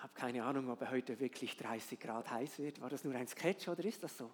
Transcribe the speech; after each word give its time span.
habe 0.00 0.12
keine 0.14 0.44
Ahnung, 0.44 0.70
ob 0.70 0.80
er 0.80 0.90
heute 0.90 1.18
wirklich 1.20 1.56
30 1.56 2.00
Grad 2.00 2.30
heiß 2.30 2.58
wird. 2.58 2.80
War 2.80 2.88
das 2.88 3.04
nur 3.04 3.14
ein 3.14 3.28
Sketch 3.28 3.68
oder 3.68 3.84
ist 3.84 4.02
das 4.02 4.16
so? 4.16 4.30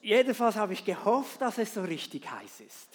Jedenfalls 0.00 0.56
habe 0.56 0.72
ich 0.72 0.84
gehofft, 0.84 1.40
dass 1.40 1.58
es 1.58 1.74
so 1.74 1.82
richtig 1.82 2.28
heiß 2.28 2.60
ist. 2.60 2.88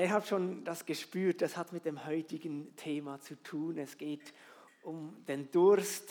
Ich 0.00 0.10
habe 0.10 0.26
schon 0.26 0.64
das 0.64 0.86
gespürt, 0.86 1.42
das 1.42 1.56
hat 1.56 1.72
mit 1.72 1.84
dem 1.84 2.06
heutigen 2.06 2.74
Thema 2.76 3.20
zu 3.20 3.40
tun. 3.42 3.78
Es 3.78 3.98
geht 3.98 4.32
um 4.82 5.22
den 5.28 5.50
Durst, 5.50 6.10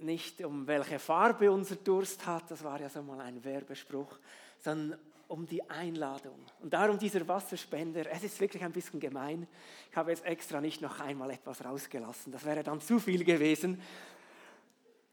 nicht 0.00 0.44
um 0.44 0.66
welche 0.66 0.98
Farbe 0.98 1.50
unser 1.50 1.76
Durst 1.76 2.26
hat, 2.26 2.50
das 2.50 2.62
war 2.62 2.80
ja 2.80 2.88
so 2.88 3.02
mal 3.02 3.20
ein 3.20 3.42
Werbespruch, 3.42 4.18
sondern 4.58 5.00
um 5.28 5.46
die 5.46 5.68
Einladung. 5.68 6.38
Und 6.60 6.72
darum 6.72 6.98
dieser 6.98 7.26
Wasserspender, 7.26 8.10
es 8.10 8.24
ist 8.24 8.40
wirklich 8.40 8.62
ein 8.62 8.72
bisschen 8.72 9.00
gemein. 9.00 9.46
Ich 9.90 9.96
habe 9.96 10.10
jetzt 10.10 10.24
extra 10.24 10.60
nicht 10.60 10.80
noch 10.80 11.00
einmal 11.00 11.30
etwas 11.30 11.64
rausgelassen, 11.64 12.32
das 12.32 12.44
wäre 12.44 12.62
dann 12.62 12.80
zu 12.80 12.98
viel 12.98 13.24
gewesen. 13.24 13.80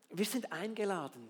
Wir 0.09 0.25
sind 0.25 0.51
eingeladen, 0.51 1.29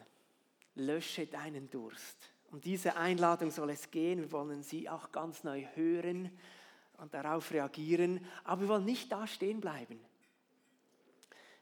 lösche 0.75 1.27
deinen 1.27 1.69
Durst. 1.69 2.17
Um 2.51 2.59
diese 2.59 2.95
Einladung 2.97 3.51
soll 3.51 3.69
es 3.69 3.89
gehen, 3.91 4.19
wir 4.19 4.31
wollen 4.31 4.63
sie 4.63 4.89
auch 4.89 5.11
ganz 5.11 5.43
neu 5.43 5.65
hören 5.75 6.31
und 6.97 7.13
darauf 7.13 7.51
reagieren, 7.51 8.25
aber 8.43 8.61
wir 8.61 8.67
wollen 8.69 8.85
nicht 8.85 9.11
da 9.11 9.25
stehen 9.25 9.61
bleiben. 9.61 9.99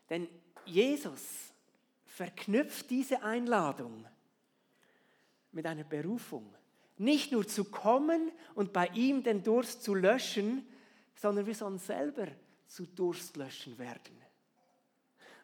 Denn 0.10 0.28
Jesus 0.66 1.54
verknüpft 2.06 2.90
diese 2.90 3.22
Einladung 3.24 4.06
mit 5.52 5.66
einer 5.66 5.84
Berufung. 5.84 6.54
Nicht 7.00 7.32
nur 7.32 7.48
zu 7.48 7.64
kommen 7.64 8.32
und 8.54 8.72
bei 8.72 8.88
ihm 8.94 9.24
den 9.24 9.42
Durst 9.42 9.82
zu 9.82 9.96
löschen, 9.96 10.64
sondern 11.16 11.48
wir 11.48 11.56
sollen 11.56 11.80
selber 11.80 12.28
zu 12.68 12.86
Durstlöschen 12.86 13.80
werden. 13.80 14.16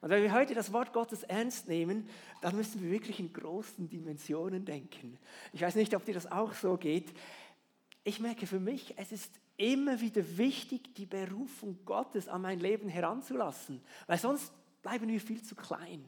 Und 0.02 0.12
wenn 0.12 0.22
wir 0.22 0.34
heute 0.34 0.54
das 0.54 0.72
Wort 0.72 0.94
Gottes 0.94 1.24
ernst 1.24 1.68
nehmen, 1.68 2.08
dann 2.42 2.56
müssen 2.56 2.84
wir 2.84 2.92
wirklich 2.92 3.20
in 3.20 3.34
großen 3.34 3.90
Dimensionen 3.90 4.64
denken. 4.64 5.18
Ich 5.52 5.62
weiß 5.62 5.74
nicht, 5.76 5.96
ob 5.96 6.06
dir 6.06 6.14
das 6.14 6.32
auch 6.32 6.54
so 6.54 6.78
geht. 6.78 7.12
Ich 8.04 8.20
merke 8.20 8.46
für 8.46 8.60
mich, 8.60 8.94
es 8.98 9.12
ist 9.12 9.32
immer 9.58 10.00
wieder 10.02 10.38
wichtig, 10.38 10.94
die 10.94 11.08
Berufung 11.08 11.80
Gottes 11.86 12.28
an 12.28 12.44
mein 12.44 12.60
Leben 12.60 12.88
heranzulassen, 12.88 13.82
weil 14.06 14.20
sonst 14.20 14.54
bleiben 14.84 15.08
wir 15.08 15.20
viel 15.20 15.42
zu 15.42 15.56
klein. 15.56 16.06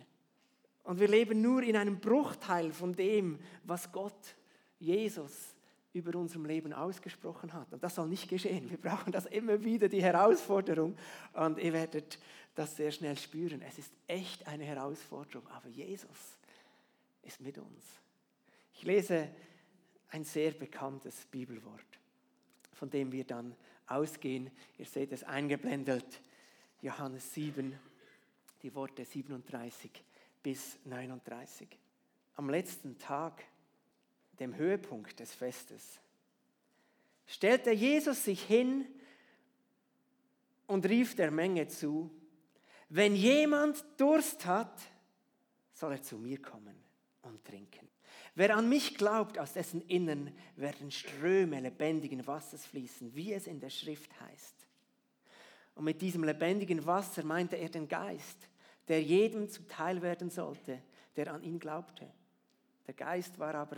Und 0.84 1.00
wir 1.00 1.08
leben 1.08 1.42
nur 1.42 1.64
in 1.64 1.76
einem 1.76 2.00
Bruchteil 2.00 2.72
von 2.72 2.94
dem, 2.94 3.39
was 3.64 3.92
Gott, 3.92 4.36
Jesus, 4.80 5.56
über 5.94 6.17
unserem 6.17 6.45
Leben 6.45 6.73
ausgesprochen 6.73 7.53
hat. 7.53 7.73
Und 7.73 7.83
das 7.83 7.95
soll 7.95 8.08
nicht 8.08 8.30
geschehen. 8.30 8.70
Wir 8.70 8.78
brauchen 8.78 9.11
das 9.11 9.25
immer 9.25 9.64
wieder, 9.64 9.89
die 9.89 10.02
Herausforderung. 10.03 10.95
Und 11.33 11.58
ihr 11.58 11.73
werdet 11.73 12.20
das 12.56 12.75
sehr 12.75 12.92
schnell 12.92 13.17
spüren. 13.17 13.61
Es 13.61 13.78
ist 13.80 13.92
echt 14.08 14.48
eine 14.48 14.66
Herausforderung, 14.66 15.48
aber 15.50 15.70
Jesus 15.70 16.38
ist 17.23 17.42
mit 17.42 17.58
uns. 17.58 17.83
Ich 18.73 18.83
lese 18.83 19.30
ein 20.09 20.23
sehr 20.23 20.52
bekanntes 20.52 21.25
Bibelwort, 21.25 22.00
von 22.73 22.89
dem 22.89 23.11
wir 23.11 23.23
dann 23.23 23.55
ausgehen. 23.88 24.52
Ihr 24.78 24.86
seht 24.86 25.11
es 25.11 25.23
eingeblendet, 25.23 26.22
Johannes 26.81 27.33
7, 27.33 27.78
die 28.61 28.73
Worte 28.75 29.03
37 29.03 29.92
bis 30.44 30.78
39. 30.86 31.67
Am 32.36 32.50
letzten 32.50 32.98
Tag, 33.00 33.44
dem 34.40 34.56
Höhepunkt 34.56 35.20
des 35.20 35.34
Festes, 35.34 36.00
stellte 37.26 37.72
Jesus 37.72 38.24
sich 38.24 38.44
hin 38.44 38.86
und 40.66 40.86
rief 40.86 41.16
der 41.16 41.32
Menge 41.32 41.68
zu, 41.68 42.12
wenn 42.90 43.16
jemand 43.16 43.84
Durst 43.98 44.46
hat, 44.46 44.80
soll 45.74 45.94
er 45.94 46.02
zu 46.02 46.18
mir 46.18 46.42
kommen 46.42 46.76
und 47.24 47.44
trinken. 47.44 47.88
Wer 48.36 48.56
an 48.56 48.70
mich 48.70 48.98
glaubt, 48.98 49.39
aus 49.39 49.54
dessen 49.54 49.82
Innern 49.88 50.32
werden 50.56 50.92
Ströme 50.92 51.60
lebendigen 51.60 52.26
Wassers 52.28 52.66
fließen, 52.66 53.16
wie 53.16 53.34
es 53.34 53.48
in 53.48 53.60
der 53.60 53.70
Schrift 53.72 54.11
heißt. 54.22 54.56
Und 55.76 55.84
mit 55.84 56.02
diesem 56.02 56.23
lebendigen 56.23 56.86
Wasser 56.86 57.23
meinte 57.23 57.56
er 57.56 57.70
den 57.70 57.88
Geist, 57.88 58.48
der 58.88 59.02
jedem 59.02 59.50
zuteil 59.50 60.02
werden 60.02 60.30
sollte, 60.30 60.82
der 61.16 61.34
an 61.34 61.44
ihn 61.44 61.60
glaubte. 61.60 62.08
Der 62.86 62.94
Geist 62.94 63.38
war 63.38 63.54
aber 63.56 63.78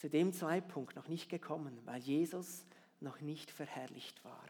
zu 0.00 0.08
dem 0.08 0.32
Zeitpunkt 0.32 0.96
noch 0.96 1.08
nicht 1.08 1.28
gekommen, 1.28 1.78
weil 1.84 2.00
Jesus 2.00 2.64
noch 3.00 3.20
nicht 3.20 3.50
verherrlicht 3.50 4.24
war. 4.24 4.46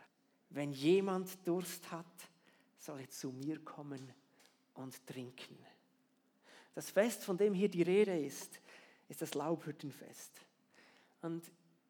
Wenn 0.49 0.73
jemand 0.73 1.45
Durst 1.45 1.91
hat, 1.91 2.07
soll 2.79 3.01
er 3.01 3.11
zu 3.11 3.33
mir 3.33 3.59
kommen 3.65 4.13
und 4.75 5.05
trinken. 5.09 5.59
Das 6.73 6.91
Fest, 6.91 7.25
von 7.25 7.37
dem 7.37 7.53
hier 7.53 7.69
die 7.69 7.83
Rede 7.83 8.17
ist, 8.17 8.61
ist 9.09 9.23
das 9.23 9.35
Laubhüttenfest. 9.35 10.31
Und 11.21 11.43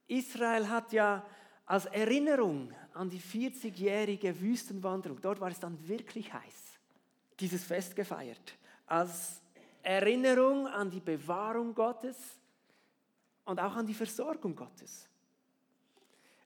Israel 0.06 0.66
hat 0.66 0.91
ja 0.94 1.22
als 1.66 1.84
Erinnerung 1.84 2.72
an 2.94 3.10
die 3.10 3.21
40-jährige 3.21 4.41
Wüstenwanderung, 4.41 5.21
dort 5.21 5.38
war 5.38 5.50
es 5.50 5.60
dann 5.60 5.87
wirklich 5.87 6.32
heiß, 6.32 6.78
dieses 7.38 7.62
Fest 7.62 7.94
gefeiert. 7.94 8.56
Als 8.87 9.42
Erinnerung 9.82 10.66
an 10.66 10.91
die 10.91 11.00
Bewahrung 11.00 11.75
Gottes 11.75 12.39
und 13.50 13.60
auch 13.60 13.74
an 13.74 13.86
die 13.86 13.94
Versorgung 13.94 14.54
Gottes. 14.54 15.08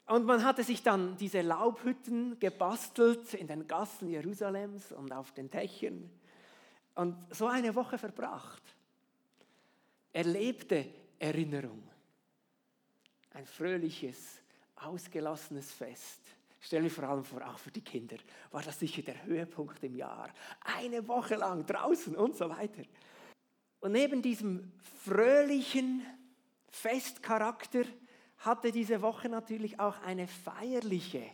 Und 0.06 0.24
man 0.24 0.44
hatte 0.44 0.64
sich 0.64 0.82
dann 0.82 1.16
diese 1.16 1.40
Laubhütten 1.42 2.38
gebastelt 2.38 3.34
in 3.34 3.46
den 3.46 3.66
Gassen 3.66 4.08
Jerusalems 4.08 4.92
und 4.92 5.12
auf 5.12 5.32
den 5.32 5.50
Dächern 5.50 6.10
und 6.94 7.16
so 7.34 7.46
eine 7.46 7.74
Woche 7.74 7.98
verbracht. 7.98 8.62
Erlebte 10.12 10.86
Erinnerung. 11.18 11.82
Ein 13.32 13.46
fröhliches, 13.46 14.40
ausgelassenes 14.76 15.72
Fest 15.72 16.20
stelle 16.60 16.84
mir 16.84 16.90
vor 16.90 17.04
allem 17.04 17.24
vor, 17.24 17.46
auch 17.46 17.58
für 17.58 17.70
die 17.70 17.82
Kinder, 17.82 18.16
war 18.50 18.62
das 18.62 18.78
sicher 18.78 19.02
der 19.02 19.24
Höhepunkt 19.24 19.82
im 19.84 19.96
Jahr. 19.96 20.30
Eine 20.60 21.06
Woche 21.06 21.34
lang 21.34 21.66
draußen 21.66 22.16
und 22.16 22.36
so 22.36 22.48
weiter. 22.48 22.82
Und 23.80 23.92
neben 23.92 24.22
diesem 24.22 24.72
fröhlichen 25.04 26.02
Festcharakter 26.74 27.84
hatte 28.38 28.72
diese 28.72 29.00
Woche 29.00 29.28
natürlich 29.28 29.78
auch 29.78 30.02
eine 30.02 30.26
feierliche 30.26 31.24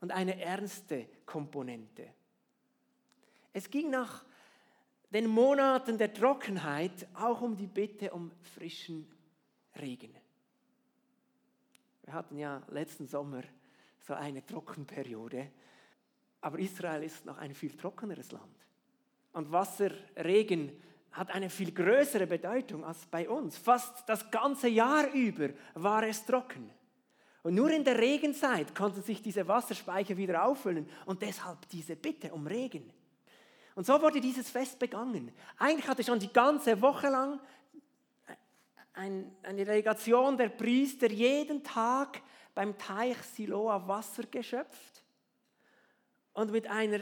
und 0.00 0.10
eine 0.10 0.40
ernste 0.40 1.06
Komponente. 1.24 2.08
Es 3.52 3.70
ging 3.70 3.90
nach 3.90 4.24
den 5.10 5.28
Monaten 5.28 5.98
der 5.98 6.12
Trockenheit 6.12 7.06
auch 7.14 7.42
um 7.42 7.56
die 7.56 7.68
Bitte 7.68 8.10
um 8.10 8.32
frischen 8.54 9.08
Regen. 9.80 10.14
Wir 12.02 12.14
hatten 12.14 12.36
ja 12.36 12.60
letzten 12.68 13.06
Sommer 13.06 13.42
so 14.00 14.14
eine 14.14 14.44
Trockenperiode. 14.44 15.52
Aber 16.40 16.58
Israel 16.58 17.04
ist 17.04 17.24
noch 17.24 17.38
ein 17.38 17.54
viel 17.54 17.76
trockeneres 17.76 18.32
Land. 18.32 18.66
Und 19.32 19.52
Wasser, 19.52 19.92
Regen 20.16 20.72
hat 21.12 21.30
eine 21.30 21.50
viel 21.50 21.72
größere 21.72 22.26
Bedeutung 22.26 22.84
als 22.84 23.06
bei 23.06 23.28
uns. 23.28 23.56
Fast 23.58 24.08
das 24.08 24.30
ganze 24.30 24.68
Jahr 24.68 25.10
über 25.12 25.50
war 25.74 26.02
es 26.04 26.24
trocken. 26.24 26.70
Und 27.42 27.54
nur 27.54 27.70
in 27.70 27.84
der 27.84 27.98
Regenzeit 27.98 28.74
konnten 28.74 29.02
sich 29.02 29.20
diese 29.20 29.46
Wasserspeicher 29.46 30.16
wieder 30.16 30.44
auffüllen 30.44 30.88
und 31.06 31.22
deshalb 31.22 31.68
diese 31.68 31.96
Bitte 31.96 32.32
um 32.32 32.46
Regen. 32.46 32.90
Und 33.74 33.86
so 33.86 34.00
wurde 34.00 34.20
dieses 34.20 34.50
Fest 34.50 34.78
begangen. 34.78 35.32
Eigentlich 35.58 35.88
hatte 35.88 36.04
schon 36.04 36.18
die 36.18 36.32
ganze 36.32 36.80
Woche 36.80 37.08
lang 37.08 37.40
eine 38.92 39.64
Delegation 39.64 40.36
der 40.36 40.50
Priester 40.50 41.10
jeden 41.10 41.64
Tag 41.64 42.22
beim 42.54 42.76
Teich 42.76 43.16
Siloa 43.34 43.88
Wasser 43.88 44.24
geschöpft 44.24 45.02
und 46.34 46.52
mit 46.52 46.68
einer, 46.68 47.00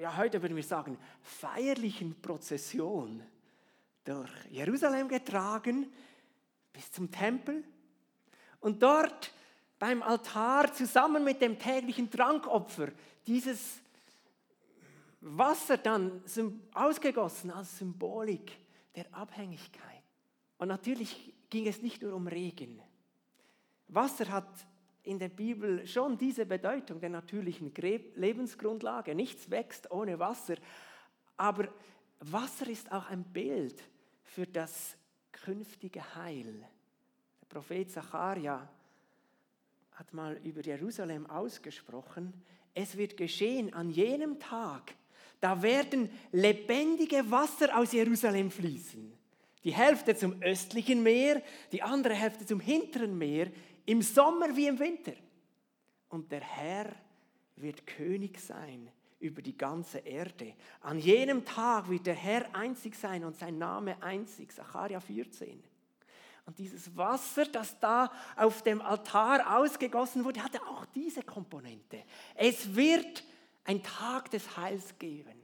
ja 0.00 0.16
heute 0.16 0.40
würden 0.40 0.56
wir 0.56 0.62
sagen, 0.62 0.98
feierlichen 1.22 2.20
Prozession 2.20 3.22
durch 4.04 4.30
Jerusalem 4.50 5.08
getragen 5.08 5.92
bis 6.72 6.90
zum 6.92 7.10
Tempel 7.10 7.64
und 8.60 8.82
dort 8.82 9.32
beim 9.78 10.02
Altar 10.02 10.72
zusammen 10.72 11.24
mit 11.24 11.40
dem 11.40 11.58
täglichen 11.58 12.10
Trankopfer 12.10 12.88
dieses 13.26 13.80
Wasser 15.20 15.76
dann 15.76 16.22
ausgegossen 16.74 17.50
als 17.50 17.78
Symbolik 17.78 18.52
der 18.94 19.12
Abhängigkeit. 19.12 20.02
Und 20.58 20.68
natürlich 20.68 21.34
ging 21.50 21.66
es 21.66 21.82
nicht 21.82 22.02
nur 22.02 22.14
um 22.14 22.26
Regen. 22.26 22.80
Wasser 23.88 24.28
hat 24.28 24.48
in 25.08 25.18
der 25.18 25.30
Bibel 25.30 25.86
schon 25.86 26.18
diese 26.18 26.44
Bedeutung 26.44 27.00
der 27.00 27.08
natürlichen 27.08 27.72
Lebensgrundlage. 28.14 29.14
Nichts 29.14 29.50
wächst 29.50 29.90
ohne 29.90 30.18
Wasser. 30.18 30.56
Aber 31.38 31.68
Wasser 32.20 32.68
ist 32.68 32.92
auch 32.92 33.08
ein 33.08 33.24
Bild 33.24 33.82
für 34.22 34.46
das 34.46 34.96
künftige 35.32 36.14
Heil. 36.14 36.62
Der 37.40 37.46
Prophet 37.48 37.90
Zacharia 37.90 38.68
hat 39.92 40.12
mal 40.12 40.38
über 40.44 40.60
Jerusalem 40.62 41.26
ausgesprochen, 41.26 42.32
es 42.74 42.96
wird 42.96 43.16
geschehen 43.16 43.72
an 43.72 43.90
jenem 43.90 44.38
Tag, 44.38 44.94
da 45.40 45.62
werden 45.62 46.10
lebendige 46.32 47.28
Wasser 47.30 47.76
aus 47.76 47.92
Jerusalem 47.92 48.50
fließen. 48.50 49.12
Die 49.64 49.74
Hälfte 49.74 50.16
zum 50.16 50.40
östlichen 50.42 51.02
Meer, 51.02 51.42
die 51.72 51.82
andere 51.82 52.14
Hälfte 52.14 52.46
zum 52.46 52.60
hinteren 52.60 53.18
Meer, 53.18 53.50
im 53.88 54.02
Sommer 54.02 54.54
wie 54.54 54.66
im 54.66 54.78
Winter. 54.78 55.14
Und 56.10 56.30
der 56.30 56.42
Herr 56.42 56.92
wird 57.56 57.86
König 57.86 58.38
sein 58.38 58.90
über 59.18 59.40
die 59.40 59.56
ganze 59.56 59.98
Erde. 59.98 60.54
An 60.82 60.98
jenem 60.98 61.44
Tag 61.44 61.88
wird 61.88 62.06
der 62.06 62.14
Herr 62.14 62.54
einzig 62.54 62.94
sein 62.94 63.24
und 63.24 63.36
sein 63.36 63.56
Name 63.56 64.00
einzig. 64.02 64.52
Sacharja 64.52 65.00
14. 65.00 65.62
Und 66.44 66.58
dieses 66.58 66.94
Wasser, 66.98 67.46
das 67.46 67.80
da 67.80 68.12
auf 68.36 68.62
dem 68.62 68.82
Altar 68.82 69.58
ausgegossen 69.58 70.22
wurde, 70.22 70.44
hatte 70.44 70.60
auch 70.66 70.84
diese 70.94 71.22
Komponente. 71.22 72.04
Es 72.34 72.74
wird 72.76 73.24
ein 73.64 73.82
Tag 73.82 74.30
des 74.30 74.58
Heils 74.58 74.98
geben, 74.98 75.40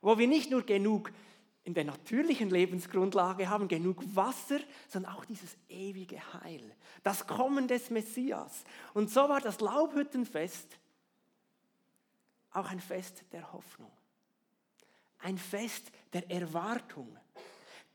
wo 0.00 0.16
wir 0.16 0.28
nicht 0.28 0.50
nur 0.50 0.62
genug 0.62 1.10
in 1.68 1.74
der 1.74 1.84
natürlichen 1.84 2.48
Lebensgrundlage 2.48 3.50
haben, 3.50 3.68
genug 3.68 4.02
Wasser, 4.16 4.58
sondern 4.88 5.12
auch 5.12 5.26
dieses 5.26 5.54
ewige 5.68 6.18
Heil, 6.32 6.74
das 7.02 7.26
Kommen 7.26 7.68
des 7.68 7.90
Messias. 7.90 8.64
Und 8.94 9.10
so 9.10 9.28
war 9.28 9.42
das 9.42 9.60
Laubhüttenfest 9.60 10.78
auch 12.52 12.70
ein 12.70 12.80
Fest 12.80 13.22
der 13.32 13.52
Hoffnung, 13.52 13.92
ein 15.18 15.36
Fest 15.36 15.92
der 16.14 16.30
Erwartung. 16.30 17.14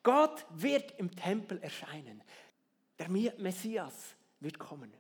Gott 0.04 0.46
wird 0.52 0.92
im 1.00 1.10
Tempel 1.10 1.58
erscheinen. 1.58 2.22
Der 3.00 3.10
Messias 3.10 4.16
wird 4.40 4.60
kommen. 4.60 4.94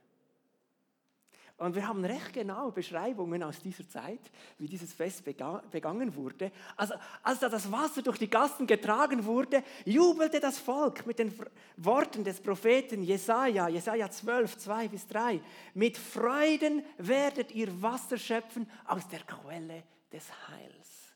Und 1.57 1.75
wir 1.75 1.87
haben 1.87 2.03
recht 2.03 2.33
genaue 2.33 2.71
Beschreibungen 2.71 3.43
aus 3.43 3.59
dieser 3.59 3.87
Zeit, 3.87 4.19
wie 4.57 4.67
dieses 4.67 4.91
Fest 4.91 5.23
begangen 5.23 6.15
wurde. 6.15 6.51
Also, 6.75 6.95
als 7.21 7.39
da 7.39 7.47
das 7.47 7.71
Wasser 7.71 8.01
durch 8.01 8.17
die 8.17 8.29
Gassen 8.29 8.65
getragen 8.65 9.23
wurde, 9.23 9.63
jubelte 9.85 10.39
das 10.39 10.57
Volk 10.57 11.05
mit 11.05 11.19
den 11.19 11.33
Worten 11.77 12.23
des 12.23 12.41
Propheten 12.41 13.03
Jesaja, 13.03 13.67
Jesaja 13.67 14.09
12, 14.09 14.57
2 14.57 14.87
bis 14.87 15.07
3. 15.07 15.39
Mit 15.75 15.97
Freuden 15.97 16.83
werdet 16.97 17.51
ihr 17.51 17.81
Wasser 17.81 18.17
schöpfen 18.17 18.69
aus 18.85 19.07
der 19.07 19.21
Quelle 19.21 19.83
des 20.11 20.25
Heils. 20.47 21.13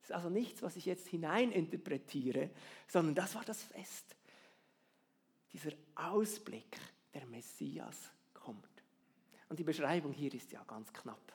Das 0.00 0.10
ist 0.10 0.12
also 0.12 0.28
nichts, 0.28 0.62
was 0.62 0.76
ich 0.76 0.84
jetzt 0.84 1.08
hineininterpretiere, 1.08 2.50
sondern 2.86 3.14
das 3.14 3.34
war 3.34 3.44
das 3.44 3.62
Fest. 3.62 4.14
Dieser 5.52 5.72
Ausblick, 5.94 6.78
der 7.14 7.26
Messias 7.26 8.10
kommt. 8.34 8.75
Und 9.48 9.58
die 9.58 9.64
Beschreibung 9.64 10.12
hier 10.12 10.32
ist 10.34 10.52
ja 10.52 10.62
ganz 10.64 10.92
knapp. 10.92 11.32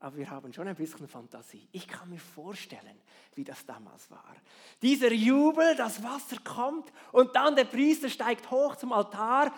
Aber 0.00 0.16
wir 0.16 0.28
haben 0.28 0.52
schon 0.52 0.68
ein 0.68 0.76
bisschen 0.76 1.08
Fantasie. 1.08 1.66
Ich 1.72 1.88
kann 1.88 2.10
mir 2.10 2.18
vorstellen, 2.18 3.00
wie 3.34 3.44
das 3.44 3.64
damals 3.64 4.10
war. 4.10 4.36
Dieser 4.82 5.12
Jubel, 5.12 5.74
das 5.76 6.02
Wasser 6.02 6.36
kommt 6.44 6.92
und 7.10 7.34
dann 7.34 7.56
der 7.56 7.64
Priester 7.64 8.10
steigt 8.10 8.50
hoch 8.50 8.76
zum 8.76 8.92
Altar 8.92 9.50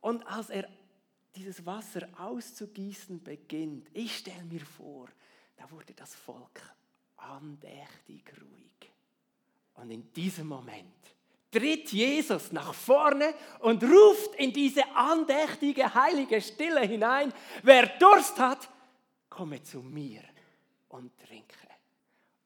und 0.00 0.26
als 0.26 0.50
er 0.50 0.68
dieses 1.36 1.64
Wasser 1.64 2.08
auszugießen 2.18 3.22
beginnt, 3.22 3.88
ich 3.92 4.18
stelle 4.18 4.44
mir 4.44 4.64
vor, 4.64 5.08
da 5.56 5.70
wurde 5.70 5.94
das 5.94 6.14
Volk 6.14 6.60
andächtig 7.16 8.32
ruhig. 8.40 8.92
Und 9.74 9.90
in 9.90 10.12
diesem 10.12 10.48
Moment 10.48 11.14
tritt 11.54 11.92
Jesus 11.92 12.50
nach 12.50 12.74
vorne 12.74 13.32
und 13.60 13.82
ruft 13.82 14.34
in 14.36 14.52
diese 14.52 14.84
andächtige, 14.94 15.94
heilige 15.94 16.40
Stille 16.40 16.80
hinein, 16.80 17.32
wer 17.62 17.86
Durst 17.98 18.38
hat, 18.38 18.68
komme 19.30 19.62
zu 19.62 19.80
mir 19.80 20.22
und 20.88 21.16
trinke. 21.18 21.54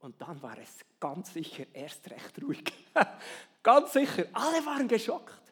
Und 0.00 0.20
dann 0.20 0.40
war 0.42 0.58
es 0.58 0.84
ganz 1.00 1.32
sicher 1.32 1.64
erst 1.72 2.10
recht 2.10 2.42
ruhig. 2.42 2.72
ganz 3.62 3.92
sicher, 3.94 4.26
alle 4.32 4.64
waren 4.64 4.86
geschockt. 4.86 5.42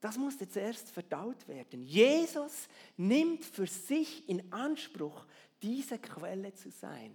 Das 0.00 0.16
musste 0.16 0.48
zuerst 0.48 0.90
verdaut 0.90 1.46
werden. 1.46 1.82
Jesus 1.82 2.68
nimmt 2.96 3.44
für 3.44 3.66
sich 3.66 4.26
in 4.28 4.50
Anspruch, 4.50 5.26
diese 5.60 5.98
Quelle 5.98 6.54
zu 6.54 6.70
sein. 6.70 7.14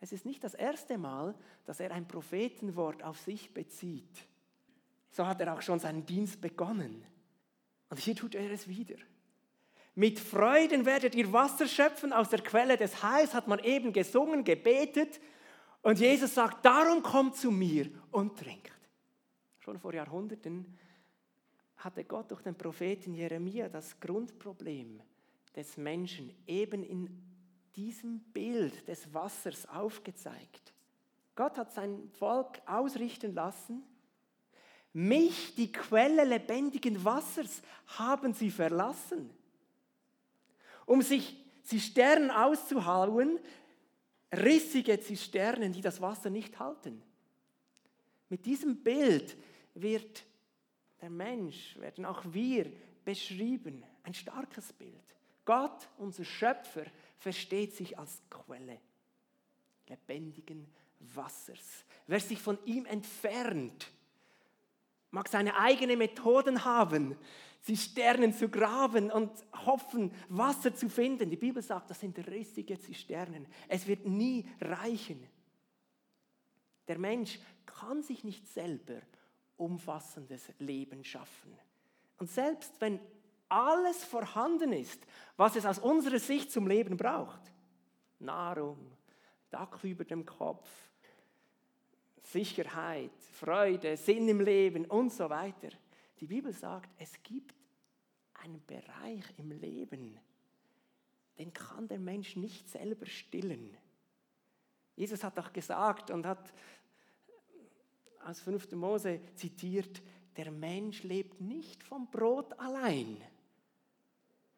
Es 0.00 0.12
ist 0.12 0.26
nicht 0.26 0.44
das 0.44 0.54
erste 0.54 0.98
Mal, 0.98 1.34
dass 1.64 1.80
er 1.80 1.90
ein 1.90 2.06
Prophetenwort 2.06 3.02
auf 3.02 3.18
sich 3.20 3.52
bezieht. 3.52 4.27
So 5.10 5.26
hat 5.26 5.40
er 5.40 5.54
auch 5.54 5.62
schon 5.62 5.78
seinen 5.78 6.04
Dienst 6.04 6.40
begonnen. 6.40 7.04
Und 7.90 7.98
hier 7.98 8.14
tut 8.14 8.34
er 8.34 8.50
es 8.50 8.68
wieder. 8.68 8.96
Mit 9.94 10.20
Freuden 10.20 10.86
werdet 10.86 11.14
ihr 11.14 11.32
Wasser 11.32 11.66
schöpfen 11.66 12.12
aus 12.12 12.28
der 12.28 12.40
Quelle 12.40 12.76
des 12.76 13.02
Heils, 13.02 13.34
hat 13.34 13.48
man 13.48 13.58
eben 13.60 13.92
gesungen, 13.92 14.44
gebetet. 14.44 15.20
Und 15.82 15.98
Jesus 15.98 16.34
sagt, 16.34 16.64
darum 16.64 17.02
kommt 17.02 17.36
zu 17.36 17.50
mir 17.50 17.90
und 18.12 18.38
trinkt. 18.38 18.70
Schon 19.58 19.78
vor 19.78 19.92
Jahrhunderten 19.92 20.78
hatte 21.78 22.04
Gott 22.04 22.30
durch 22.30 22.42
den 22.42 22.54
Propheten 22.54 23.14
Jeremia 23.14 23.68
das 23.68 23.98
Grundproblem 23.98 25.00
des 25.54 25.76
Menschen 25.76 26.32
eben 26.46 26.82
in 26.82 27.08
diesem 27.74 28.20
Bild 28.32 28.86
des 28.86 29.12
Wassers 29.12 29.68
aufgezeigt. 29.68 30.72
Gott 31.34 31.56
hat 31.56 31.72
sein 31.72 32.08
Volk 32.18 32.60
ausrichten 32.66 33.34
lassen, 33.34 33.82
mich, 34.92 35.54
die 35.54 35.70
Quelle 35.70 36.24
lebendigen 36.24 37.04
Wassers, 37.04 37.62
haben 37.98 38.32
sie 38.34 38.50
verlassen. 38.50 39.30
Um 40.86 41.02
sich 41.02 41.36
Zisternen 41.64 42.30
auszuhauen, 42.30 43.38
rissige 44.32 44.98
Zisternen, 45.00 45.72
die 45.72 45.82
das 45.82 46.00
Wasser 46.00 46.30
nicht 46.30 46.58
halten. 46.58 47.02
Mit 48.28 48.46
diesem 48.46 48.82
Bild 48.82 49.36
wird 49.74 50.24
der 51.00 51.10
Mensch, 51.10 51.76
werden 51.78 52.04
auch 52.04 52.22
wir 52.32 52.70
beschrieben. 53.04 53.84
Ein 54.02 54.14
starkes 54.14 54.72
Bild. 54.72 54.94
Gott, 55.44 55.88
unser 55.98 56.24
Schöpfer, 56.24 56.84
versteht 57.18 57.74
sich 57.74 57.98
als 57.98 58.20
Quelle 58.28 58.80
lebendigen 59.88 60.66
Wassers. 61.00 61.84
Wer 62.06 62.20
sich 62.20 62.38
von 62.38 62.58
ihm 62.64 62.84
entfernt, 62.86 63.90
mag 65.10 65.28
seine 65.28 65.56
eigenen 65.56 65.98
Methoden 65.98 66.64
haben, 66.64 67.16
Zisternen 67.60 68.32
zu 68.32 68.48
graben 68.48 69.10
und 69.10 69.30
hoffen, 69.66 70.12
Wasser 70.28 70.74
zu 70.74 70.88
finden. 70.88 71.30
Die 71.30 71.36
Bibel 71.36 71.62
sagt, 71.62 71.90
das 71.90 72.00
sind 72.00 72.18
rissige 72.26 72.78
Zisternen. 72.78 73.46
Es 73.68 73.86
wird 73.86 74.06
nie 74.06 74.48
reichen. 74.60 75.26
Der 76.86 76.98
Mensch 76.98 77.38
kann 77.66 78.02
sich 78.02 78.24
nicht 78.24 78.46
selber 78.48 79.00
umfassendes 79.56 80.52
Leben 80.58 81.04
schaffen. 81.04 81.52
Und 82.18 82.30
selbst 82.30 82.80
wenn 82.80 83.00
alles 83.48 84.04
vorhanden 84.04 84.72
ist, 84.72 85.00
was 85.36 85.56
es 85.56 85.66
aus 85.66 85.78
unserer 85.78 86.18
Sicht 86.18 86.50
zum 86.50 86.66
Leben 86.66 86.96
braucht, 86.96 87.40
Nahrung, 88.18 88.92
Dach 89.50 89.82
über 89.82 90.04
dem 90.04 90.26
Kopf, 90.26 90.68
Sicherheit, 92.30 93.10
Freude, 93.32 93.96
Sinn 93.96 94.28
im 94.28 94.40
Leben 94.40 94.84
und 94.86 95.12
so 95.12 95.30
weiter. 95.30 95.68
Die 96.20 96.26
Bibel 96.26 96.52
sagt, 96.52 96.90
es 96.98 97.22
gibt 97.22 97.54
einen 98.34 98.62
Bereich 98.66 99.24
im 99.38 99.50
Leben, 99.52 100.18
den 101.38 101.52
kann 101.52 101.88
der 101.88 101.98
Mensch 101.98 102.36
nicht 102.36 102.68
selber 102.68 103.06
stillen. 103.06 103.76
Jesus 104.94 105.24
hat 105.24 105.38
doch 105.38 105.52
gesagt 105.52 106.10
und 106.10 106.26
hat 106.26 106.52
aus 108.24 108.40
5. 108.40 108.72
Mose 108.72 109.20
zitiert, 109.36 110.02
der 110.36 110.50
Mensch 110.50 111.04
lebt 111.04 111.40
nicht 111.40 111.82
vom 111.82 112.10
Brot 112.10 112.58
allein. 112.58 113.16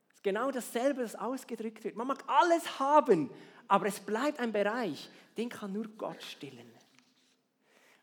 Es 0.09 0.17
ist 0.17 0.25
genau 0.25 0.51
dasselbe, 0.51 1.03
das 1.03 1.15
ausgedrückt 1.15 1.85
wird. 1.85 1.95
Man 1.95 2.09
mag 2.09 2.25
alles 2.27 2.81
haben, 2.81 3.31
aber 3.69 3.87
es 3.87 4.01
bleibt 4.01 4.41
ein 4.41 4.53
Bereich, 4.53 5.09
den 5.37 5.49
kann 5.49 5.73
nur 5.73 5.87
Gott 5.89 6.23
stillen. 6.23 6.80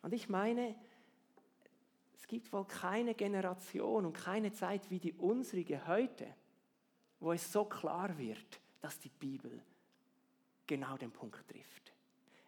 Und 0.02 0.14
ich 0.14 0.30
meine, 0.30 0.76
es 2.16 2.28
gibt 2.28 2.52
wohl 2.52 2.66
keine 2.66 3.14
Generation 3.14 4.06
und 4.06 4.14
keine 4.14 4.52
Zeit 4.52 4.90
wie 4.90 5.00
die 5.00 5.14
unsrige 5.14 5.88
heute, 5.88 6.28
wo 7.20 7.32
es 7.32 7.52
so 7.52 7.66
klar 7.66 8.18
wird, 8.18 8.60
dass 8.82 9.00
die 9.00 9.10
Bibel 9.10 9.62
genau 10.66 10.98
den 10.98 11.12
Punkt 11.12 11.48
trifft. 11.48 11.94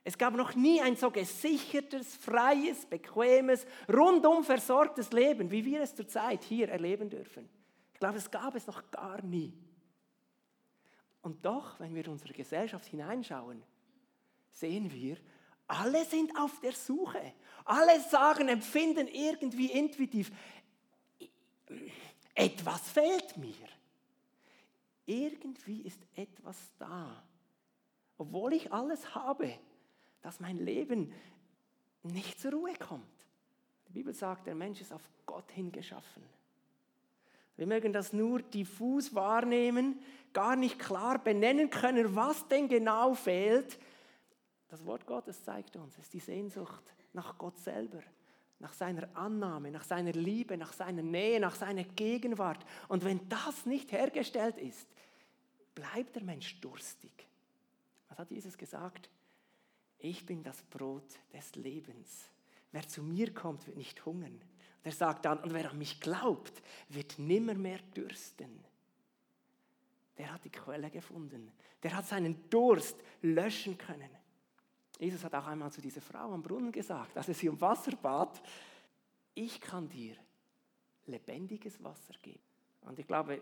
Es 0.04 0.18
gab 0.18 0.34
noch 0.34 0.56
nie 0.56 0.82
ein 0.82 0.96
so 0.96 1.12
gesichertes, 1.12 2.16
freies, 2.16 2.86
bequemes, 2.86 3.66
rundum 3.88 4.44
versorgtes 4.44 5.12
Leben, 5.12 5.52
wie 5.52 5.66
wir 5.66 5.82
es 5.82 5.94
zurzeit 5.94 6.44
hier 6.44 6.70
erleben 6.70 7.10
dürfen. 7.10 7.50
Ich 7.94 8.00
glaube, 8.00 8.18
es 8.18 8.32
gab 8.32 8.56
es 8.56 8.66
noch 8.66 8.90
gar 8.92 9.22
nie. 9.22 9.54
Und 11.22 11.46
doch, 11.46 11.80
wenn 11.80 11.94
wir 11.94 12.06
in 12.06 12.12
unsere 12.12 12.34
Gesellschaft 12.34 12.86
hineinschauen, 12.86 13.62
sehen 14.52 14.92
wir, 14.92 15.18
alle 15.70 16.04
sind 16.06 16.38
auf 16.38 16.60
der 16.60 16.74
Suche. 16.74 17.34
Alle 17.66 18.02
sagen, 18.02 18.50
empfinden 18.50 19.08
irgendwie 19.08 19.72
intuitiv, 19.72 20.32
etwas 22.34 22.90
fehlt 22.90 23.38
mir. 23.38 23.54
Irgendwie 25.06 25.82
ist 25.82 26.00
etwas 26.16 26.58
da, 26.78 27.24
obwohl 28.18 28.54
ich 28.54 28.74
alles 28.74 29.14
habe, 29.14 29.54
dass 30.22 30.40
mein 30.40 30.58
Leben 30.58 31.14
nicht 32.04 32.40
zur 32.40 32.54
Ruhe 32.54 32.74
kommt. 32.76 33.06
Die 33.88 33.94
Bibel 33.94 34.14
sagt, 34.14 34.48
der 34.48 34.56
Mensch 34.56 34.82
ist 34.82 34.94
auf 34.94 35.02
Gott 35.26 35.52
hingeschaffen. 35.52 36.24
Wir 37.58 37.68
mögen 37.68 37.92
das 37.92 38.14
nur 38.14 38.42
diffus 38.42 39.14
wahrnehmen, 39.14 40.00
gar 40.34 40.56
nicht 40.56 40.80
klar 40.80 41.20
benennen 41.20 41.70
können, 41.70 42.16
was 42.16 42.48
denn 42.48 42.70
genau 42.70 43.14
fehlt. 43.14 43.78
Das 44.70 44.86
Wort 44.86 45.06
Gottes 45.06 45.44
zeigt 45.44 45.76
uns, 45.76 45.94
es 45.94 46.06
ist 46.06 46.14
die 46.14 46.20
Sehnsucht 46.20 46.94
nach 47.14 47.38
Gott 47.38 47.58
selber, 47.60 48.02
nach 48.60 48.74
seiner 48.74 49.08
Annahme, 49.16 49.72
nach 49.72 49.84
seiner 49.84 50.12
Liebe, 50.12 50.58
nach 50.58 50.74
seiner 50.74 51.02
Nähe, 51.02 51.40
nach 51.40 51.56
seiner 51.56 51.84
Gegenwart. 51.84 52.64
Und 52.88 53.04
wenn 53.04 53.28
das 53.30 53.66
nicht 53.66 53.92
hergestellt 53.92 54.58
ist, 54.58 54.88
bleibt 55.74 56.16
der 56.16 56.24
Mensch 56.24 56.60
durstig. 56.62 57.28
Was 58.10 58.20
hat 58.20 58.32
Jesus 58.32 58.58
gesagt? 58.58 59.10
Ich 59.98 60.26
bin 60.26 60.44
das 60.44 60.62
Brot 60.64 61.20
des 61.34 61.56
Lebens. 61.56 62.30
Wer 62.72 62.88
zu 62.88 63.02
mir 63.02 63.34
kommt, 63.34 63.66
wird 63.66 63.78
nicht 63.78 64.06
hungern. 64.06 64.34
Und 64.34 64.86
er 64.86 64.92
sagt 64.92 65.26
dann, 65.26 65.40
und 65.40 65.54
wer 65.54 65.72
an 65.72 65.78
mich 65.78 66.00
glaubt, 66.00 66.62
wird 66.90 67.18
nimmer 67.18 67.56
mehr 67.56 67.80
dürsten. 67.96 68.64
Der 70.18 70.32
hat 70.32 70.44
die 70.44 70.52
Quelle 70.52 70.90
gefunden. 70.92 71.52
Der 71.82 71.96
hat 71.96 72.06
seinen 72.06 72.50
Durst 72.50 72.98
löschen 73.22 73.78
können. 73.78 74.10
Jesus 75.00 75.24
hat 75.24 75.34
auch 75.34 75.48
einmal 75.48 75.72
zu 75.72 75.82
dieser 75.82 76.02
Frau 76.02 76.34
am 76.34 76.44
Brunnen 76.44 76.74
gesagt, 76.74 77.18
als 77.18 77.30
er 77.30 77.34
sie 77.34 77.48
um 77.48 77.60
Wasser 77.62 77.96
bat, 77.96 78.42
ich 79.34 79.62
kann 79.62 79.88
dir 79.88 80.16
lebendiges 81.06 81.82
Wasser 81.82 82.14
geben. 82.22 82.44
Und 82.82 83.00
ich 83.00 83.08
glaube, 83.08 83.42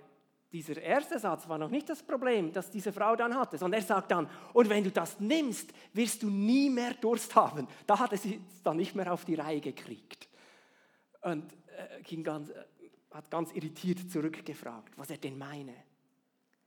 dieser 0.51 0.79
erste 0.79 1.17
Satz 1.17 1.49
war 1.49 1.57
noch 1.57 1.71
nicht 1.71 1.89
das 1.89 2.03
Problem, 2.03 2.53
das 2.53 2.69
diese 2.69 2.93
Frau 2.93 3.15
dann 3.15 3.35
hatte, 3.35 3.57
sondern 3.57 3.81
er 3.81 3.85
sagt 3.85 4.11
dann, 4.11 4.29
und 4.53 4.69
wenn 4.69 4.83
du 4.83 4.91
das 4.91 5.19
nimmst, 5.19 5.73
wirst 5.93 6.21
du 6.21 6.29
nie 6.29 6.69
mehr 6.69 6.93
Durst 6.93 7.35
haben. 7.35 7.67
Da 7.87 7.97
hat 7.97 8.11
er 8.11 8.19
sie 8.19 8.39
dann 8.63 8.77
nicht 8.77 8.93
mehr 8.93 9.11
auf 9.11 9.25
die 9.25 9.35
Reihe 9.35 9.59
gekriegt. 9.59 10.29
Und 11.21 11.51
äh, 11.75 12.01
ging 12.03 12.23
ganz, 12.23 12.49
äh, 12.49 12.65
hat 13.11 13.31
ganz 13.31 13.51
irritiert 13.53 14.09
zurückgefragt, 14.11 14.95
was 14.95 15.09
er 15.09 15.17
denn 15.17 15.37
meine. 15.37 15.73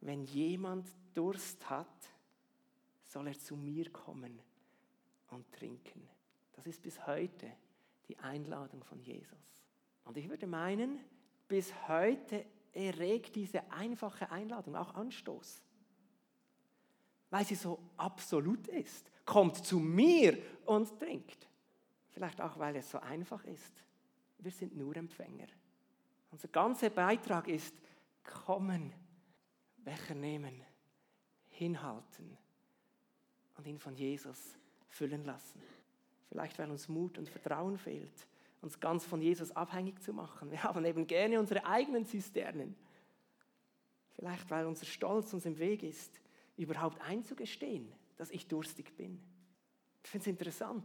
Wenn 0.00 0.24
jemand 0.24 0.88
Durst 1.14 1.70
hat, 1.70 1.86
soll 3.04 3.28
er 3.28 3.38
zu 3.38 3.56
mir 3.56 3.90
kommen 3.90 4.40
und 5.30 5.50
trinken. 5.52 6.08
Das 6.52 6.66
ist 6.66 6.82
bis 6.82 7.06
heute 7.06 7.50
die 8.08 8.18
Einladung 8.18 8.84
von 8.84 9.00
Jesus. 9.00 9.64
Und 10.04 10.16
ich 10.16 10.28
würde 10.28 10.46
meinen, 10.46 11.00
bis 11.48 11.72
heute 11.88 12.44
erregt 12.72 13.34
diese 13.36 13.70
einfache 13.70 14.30
Einladung 14.30 14.76
auch 14.76 14.94
Anstoß. 14.94 15.62
Weil 17.30 17.44
sie 17.44 17.54
so 17.54 17.78
absolut 17.96 18.66
ist. 18.68 19.10
Kommt 19.24 19.64
zu 19.64 19.78
mir 19.78 20.38
und 20.66 20.98
trinkt. 20.98 21.48
Vielleicht 22.08 22.40
auch, 22.40 22.58
weil 22.58 22.76
es 22.76 22.90
so 22.90 22.98
einfach 22.98 23.44
ist. 23.44 23.84
Wir 24.38 24.50
sind 24.50 24.76
nur 24.76 24.96
Empfänger. 24.96 25.46
Unser 26.30 26.48
ganzer 26.48 26.90
Beitrag 26.90 27.48
ist 27.48 27.74
kommen, 28.24 28.92
Becher 29.76 30.14
nehmen, 30.14 30.62
hinhalten 31.48 32.36
und 33.56 33.66
ihn 33.66 33.78
von 33.78 33.94
Jesus 33.94 34.59
füllen 34.90 35.24
lassen. 35.24 35.60
Vielleicht, 36.28 36.58
weil 36.58 36.70
uns 36.70 36.88
Mut 36.88 37.16
und 37.18 37.28
Vertrauen 37.28 37.78
fehlt 37.78 38.26
uns 38.62 38.78
ganz 38.80 39.04
von 39.04 39.22
Jesus 39.22 39.54
abhängig 39.56 40.02
zu 40.02 40.12
machen. 40.12 40.50
Wir 40.50 40.62
haben 40.62 40.84
eben 40.84 41.06
gerne 41.06 41.38
unsere 41.38 41.64
eigenen 41.64 42.06
Zisternen. 42.06 42.76
Vielleicht, 44.16 44.50
weil 44.50 44.66
unser 44.66 44.86
Stolz 44.86 45.32
uns 45.32 45.46
im 45.46 45.58
Weg 45.58 45.82
ist, 45.82 46.20
überhaupt 46.56 47.00
einzugestehen, 47.00 47.90
dass 48.16 48.30
ich 48.30 48.48
durstig 48.48 48.96
bin. 48.96 49.18
Ich 50.04 50.10
finde 50.10 50.24
es 50.24 50.28
interessant, 50.28 50.84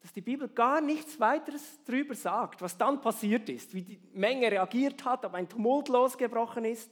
dass 0.00 0.12
die 0.12 0.22
Bibel 0.22 0.48
gar 0.48 0.80
nichts 0.80 1.20
weiteres 1.20 1.78
darüber 1.84 2.14
sagt, 2.14 2.62
was 2.62 2.78
dann 2.78 3.00
passiert 3.00 3.48
ist, 3.50 3.74
wie 3.74 3.82
die 3.82 4.00
Menge 4.14 4.50
reagiert 4.50 5.04
hat, 5.04 5.24
ob 5.24 5.34
ein 5.34 5.48
Tumult 5.48 5.88
losgebrochen 5.88 6.64
ist. 6.64 6.90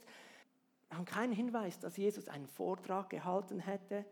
Wir 0.89 0.97
haben 0.97 1.05
keinen 1.05 1.33
Hinweis, 1.33 1.79
dass 1.79 1.97
Jesus 1.97 2.27
einen 2.27 2.47
Vortrag 2.47 3.09
gehalten 3.09 3.59
hätte, 3.59 4.05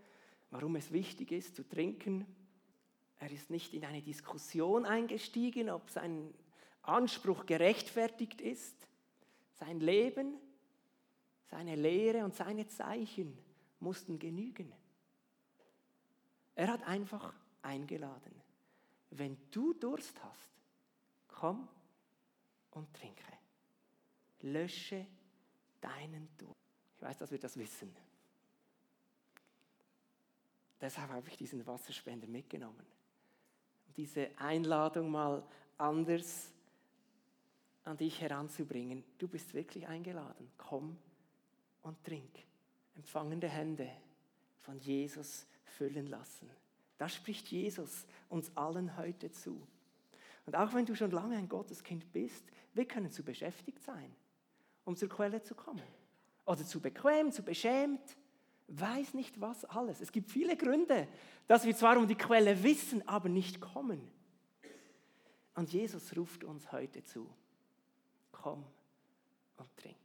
warum 0.55 0.77
es 0.77 0.93
wichtig 0.93 1.33
ist 1.33 1.53
zu 1.53 1.67
trinken, 1.67 2.25
er 3.19 3.29
ist 3.29 3.49
nicht 3.49 3.73
in 3.73 3.83
eine 3.83 4.01
Diskussion 4.01 4.85
eingestiegen, 4.85 5.69
ob 5.69 5.89
sein 5.89 6.33
Anspruch 6.81 7.45
gerechtfertigt 7.45 8.39
ist. 8.39 8.87
Sein 9.55 9.81
Leben, 9.81 10.35
seine 11.51 11.75
Lehre 11.75 12.23
und 12.23 12.35
seine 12.35 12.69
Zeichen 12.69 13.37
mussten 13.81 14.17
genügen. 14.17 14.71
Er 16.55 16.71
hat 16.71 16.87
einfach 16.87 17.33
eingeladen. 17.61 18.41
Wenn 19.09 19.37
du 19.51 19.73
Durst 19.73 20.23
hast, 20.23 20.51
komm 21.27 21.67
und 22.71 22.93
trinke. 22.93 23.23
Lösche 24.39 25.05
deinen 25.81 26.29
Durst. 26.37 26.55
Ich 26.95 27.01
weiß, 27.01 27.17
dass 27.17 27.31
wir 27.31 27.39
das 27.39 27.57
wissen. 27.57 27.93
Deshalb 30.85 31.11
habe 31.11 31.27
ich 31.27 31.37
diesen 31.37 31.65
Wasserspender 31.65 32.27
mitgenommen 32.27 32.85
diese 33.97 34.29
Einladung 34.37 35.09
mal 35.09 35.43
anders 35.77 36.51
an 37.83 37.97
dich 37.97 38.19
heranzubringen. 38.21 39.03
Du 39.17 39.27
bist 39.27 39.53
wirklich 39.53 39.87
eingeladen. 39.87 40.51
Komm 40.57 40.97
und 41.83 42.03
trink. 42.03 42.31
Empfangende 42.95 43.47
Hände 43.47 43.89
von 44.61 44.79
Jesus 44.79 45.45
füllen 45.65 46.07
lassen. 46.07 46.49
Das 46.97 47.13
spricht 47.13 47.47
Jesus 47.49 48.05
uns 48.29 48.55
allen 48.55 48.97
heute 48.97 49.31
zu. 49.31 49.67
Und 50.45 50.55
auch 50.55 50.73
wenn 50.73 50.85
du 50.85 50.95
schon 50.95 51.11
lange 51.11 51.37
ein 51.37 51.49
Gotteskind 51.49 52.11
bist, 52.11 52.43
wir 52.73 52.87
können 52.87 53.11
zu 53.11 53.23
beschäftigt 53.23 53.83
sein, 53.83 54.15
um 54.85 54.95
zur 54.95 55.09
Quelle 55.09 55.41
zu 55.41 55.55
kommen. 55.55 55.83
Oder 56.45 56.63
zu 56.63 56.79
bequem, 56.79 57.31
zu 57.31 57.43
beschämt, 57.43 58.15
weiß 58.67 59.13
nicht 59.13 59.39
was 59.39 59.65
alles. 59.65 60.01
Es 60.01 60.11
gibt 60.11 60.31
viele 60.31 60.57
Gründe, 60.57 61.07
dass 61.47 61.65
wir 61.65 61.75
zwar 61.75 61.97
um 61.97 62.07
die 62.07 62.15
Quelle 62.15 62.63
wissen, 62.63 63.07
aber 63.07 63.29
nicht 63.29 63.61
kommen. 63.61 64.01
Und 65.55 65.71
Jesus 65.71 66.15
ruft 66.17 66.43
uns 66.43 66.71
heute 66.71 67.03
zu, 67.03 67.29
komm 68.31 68.65
und 69.57 69.77
trink. 69.77 69.95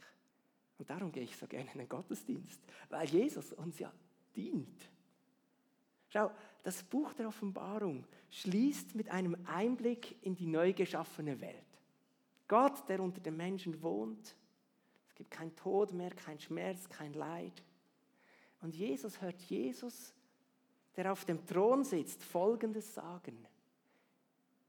Und 0.78 0.88
darum 0.88 1.10
gehe 1.12 1.24
ich 1.24 1.36
so 1.36 1.46
gerne 1.46 1.70
in 1.72 1.78
den 1.78 1.88
Gottesdienst, 1.88 2.60
weil 2.88 3.08
Jesus 3.08 3.52
uns 3.52 3.78
ja 3.78 3.92
dient. 4.36 4.90
Schau, 6.10 6.30
das 6.62 6.82
Buch 6.82 7.12
der 7.14 7.28
Offenbarung 7.28 8.04
schließt 8.30 8.94
mit 8.94 9.10
einem 9.10 9.36
Einblick 9.46 10.16
in 10.24 10.34
die 10.34 10.46
neu 10.46 10.72
geschaffene 10.72 11.40
Welt. 11.40 11.56
Gott, 12.48 12.88
der 12.88 13.00
unter 13.00 13.20
den 13.20 13.36
Menschen 13.36 13.80
wohnt. 13.82 14.34
Es 15.08 15.14
gibt 15.14 15.30
kein 15.30 15.54
Tod 15.54 15.92
mehr, 15.92 16.10
kein 16.10 16.38
Schmerz, 16.40 16.88
kein 16.88 17.12
Leid. 17.14 17.62
Und 18.60 18.74
Jesus 18.74 19.20
hört 19.20 19.40
Jesus, 19.42 20.14
der 20.96 21.12
auf 21.12 21.24
dem 21.24 21.46
Thron 21.46 21.84
sitzt, 21.84 22.22
Folgendes 22.22 22.94
sagen. 22.94 23.46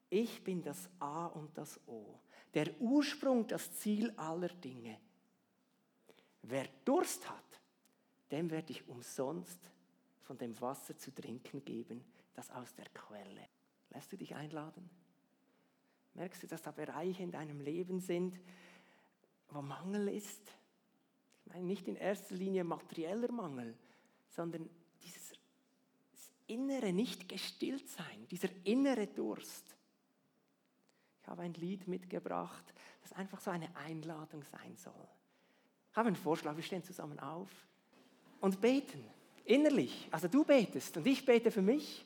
Ich 0.10 0.44
bin 0.44 0.62
das 0.62 0.90
A 1.00 1.28
und 1.28 1.58
das 1.58 1.80
O, 1.88 2.20
der 2.54 2.80
Ursprung, 2.82 3.48
das 3.48 3.74
Ziel 3.80 4.12
aller 4.18 4.50
Dinge. 4.50 5.00
Wer 6.44 6.68
Durst 6.86 7.30
hat, 7.30 7.62
dem 8.32 8.50
werde 8.50 8.72
ich 8.72 8.88
umsonst 8.88 9.60
von 10.22 10.38
dem 10.38 10.60
Wasser 10.62 10.98
zu 10.98 11.14
trinken 11.14 11.64
geben, 11.64 12.04
das 12.34 12.50
aus 12.52 12.74
der 12.76 12.88
Quelle. 12.90 13.48
Lässt 13.90 14.12
du 14.12 14.18
dich 14.18 14.36
einladen? 14.36 14.90
Merkst 16.14 16.44
du, 16.44 16.48
dass 16.48 16.62
da 16.62 16.72
Bereiche 16.72 17.24
in 17.24 17.32
deinem 17.32 17.62
Leben 17.62 18.00
sind, 18.00 18.40
wo 19.50 19.62
Mangel 19.62 20.10
ist? 20.10 20.42
Meine 21.54 21.66
nicht 21.66 21.88
in 21.88 21.96
erster 21.96 22.36
Linie 22.36 22.64
materieller 22.64 23.32
Mangel, 23.32 23.76
sondern 24.30 24.70
dieses 25.04 25.34
innere 26.48 26.94
nicht 26.94 27.28
gestillt 27.28 27.90
sein, 27.90 28.28
dieser 28.30 28.50
innere 28.64 29.08
Durst. 29.08 29.76
Ich 31.22 31.28
habe 31.28 31.44
ein 31.44 31.54
Lied 31.54 31.88
mitgebracht, 31.88 32.74
das 33.02 33.14
einfach 33.14 33.42
so 33.42 33.52
eine 33.52 33.76
Einladung 33.76 34.44
sein 34.44 34.76
soll. 34.76 35.08
Ich 35.92 35.98
habe 35.98 36.08
einen 36.08 36.16
Vorschlag, 36.16 36.56
wir 36.56 36.64
stehen 36.64 36.84
zusammen 36.84 37.20
auf 37.20 37.50
und 38.40 38.62
beten, 38.62 39.04
innerlich. 39.46 40.08
Also 40.12 40.28
du 40.28 40.46
betest 40.46 40.96
und 40.98 41.06
ich 41.06 41.26
bete 41.26 41.52
für 41.52 41.62
mich. 41.62 42.06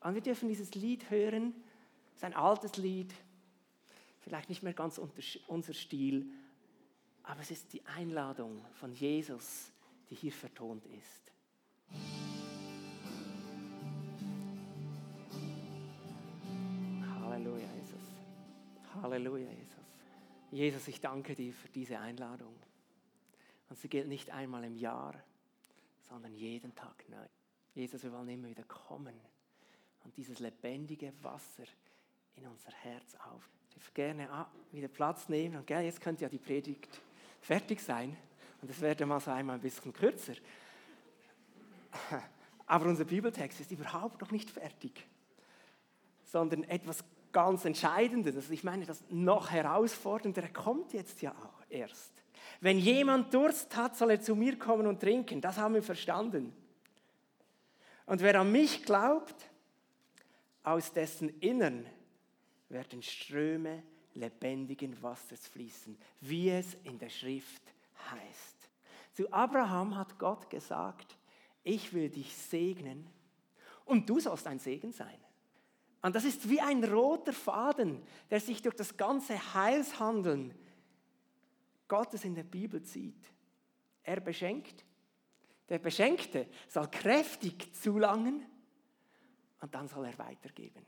Und 0.00 0.14
wir 0.14 0.20
dürfen 0.20 0.48
dieses 0.48 0.74
Lied 0.74 1.10
hören. 1.10 1.54
Es 2.10 2.18
ist 2.18 2.24
ein 2.24 2.34
altes 2.34 2.76
Lied, 2.76 3.12
vielleicht 4.20 4.48
nicht 4.48 4.62
mehr 4.62 4.74
ganz 4.74 5.00
unser 5.46 5.72
Stil, 5.72 6.30
aber 7.28 7.42
es 7.42 7.50
ist 7.50 7.72
die 7.74 7.84
Einladung 7.84 8.64
von 8.72 8.94
Jesus, 8.94 9.70
die 10.08 10.14
hier 10.14 10.32
vertont 10.32 10.86
ist. 10.86 11.30
Halleluja, 17.20 17.68
Jesus. 17.74 18.00
Halleluja, 18.94 19.50
Jesus. 19.50 19.76
Jesus, 20.50 20.88
ich 20.88 21.02
danke 21.02 21.34
dir 21.34 21.52
für 21.52 21.68
diese 21.68 21.98
Einladung. 21.98 22.54
Und 23.68 23.78
sie 23.78 23.88
gilt 23.90 24.08
nicht 24.08 24.30
einmal 24.30 24.64
im 24.64 24.76
Jahr, 24.76 25.14
sondern 26.08 26.32
jeden 26.32 26.74
Tag 26.74 27.04
neu. 27.10 27.26
Jesus, 27.74 28.02
wir 28.02 28.12
wollen 28.12 28.30
immer 28.30 28.48
wieder 28.48 28.64
kommen 28.64 29.14
und 30.02 30.16
dieses 30.16 30.38
lebendige 30.38 31.12
Wasser 31.22 31.64
in 32.36 32.46
unser 32.46 32.72
Herz 32.72 33.14
auf. 33.30 33.46
Ich 33.68 33.74
darf 33.74 33.92
gerne 33.92 34.46
wieder 34.72 34.88
Platz 34.88 35.28
nehmen 35.28 35.56
und 35.56 35.68
jetzt 35.68 36.00
könnte 36.00 36.22
ja 36.22 36.30
die 36.30 36.38
Predigt 36.38 37.02
fertig 37.48 37.80
sein 37.80 38.14
und 38.60 38.70
es 38.70 38.82
werde 38.82 39.06
mal 39.06 39.20
so 39.20 39.30
einmal 39.30 39.56
ein 39.56 39.62
bisschen 39.62 39.90
kürzer. 39.90 40.34
Aber 42.66 42.84
unser 42.84 43.06
Bibeltext 43.06 43.58
ist 43.60 43.70
überhaupt 43.70 44.20
noch 44.20 44.30
nicht 44.30 44.50
fertig, 44.50 45.06
sondern 46.24 46.64
etwas 46.64 47.02
ganz 47.32 47.64
Entscheidendes. 47.64 48.36
Also 48.36 48.52
ich 48.52 48.64
meine, 48.64 48.84
das 48.84 49.02
noch 49.08 49.50
herausfordernde 49.50 50.46
kommt 50.52 50.92
jetzt 50.92 51.22
ja 51.22 51.32
auch 51.32 51.62
erst. 51.70 52.12
Wenn 52.60 52.78
jemand 52.78 53.32
Durst 53.32 53.74
hat, 53.74 53.96
soll 53.96 54.10
er 54.10 54.20
zu 54.20 54.36
mir 54.36 54.58
kommen 54.58 54.86
und 54.86 55.00
trinken. 55.00 55.40
Das 55.40 55.56
haben 55.56 55.72
wir 55.72 55.82
verstanden. 55.82 56.52
Und 58.04 58.20
wer 58.20 58.38
an 58.38 58.52
mich 58.52 58.84
glaubt, 58.84 59.50
aus 60.64 60.92
dessen 60.92 61.30
Innern 61.40 61.86
werden 62.68 63.02
Ströme 63.02 63.82
lebendigen 64.18 65.00
Wassers 65.02 65.46
fließen, 65.48 65.96
wie 66.20 66.50
es 66.50 66.74
in 66.84 66.98
der 66.98 67.08
Schrift 67.08 67.62
heißt. 68.10 68.70
Zu 69.12 69.32
Abraham 69.32 69.96
hat 69.96 70.18
Gott 70.18 70.48
gesagt, 70.50 71.16
ich 71.64 71.92
will 71.92 72.08
dich 72.08 72.36
segnen 72.36 73.06
und 73.84 74.08
du 74.08 74.20
sollst 74.20 74.46
ein 74.46 74.58
Segen 74.58 74.92
sein. 74.92 75.18
Und 76.02 76.14
das 76.14 76.24
ist 76.24 76.48
wie 76.48 76.60
ein 76.60 76.84
roter 76.84 77.32
Faden, 77.32 78.02
der 78.30 78.40
sich 78.40 78.62
durch 78.62 78.76
das 78.76 78.96
ganze 78.96 79.54
Heilshandeln 79.54 80.54
Gottes 81.88 82.24
in 82.24 82.34
der 82.34 82.44
Bibel 82.44 82.82
zieht. 82.82 83.32
Er 84.04 84.20
beschenkt, 84.20 84.84
der 85.68 85.78
Beschenkte 85.78 86.46
soll 86.68 86.88
kräftig 86.88 87.74
zulangen 87.74 88.46
und 89.60 89.74
dann 89.74 89.88
soll 89.88 90.06
er 90.06 90.18
weitergeben. 90.18 90.86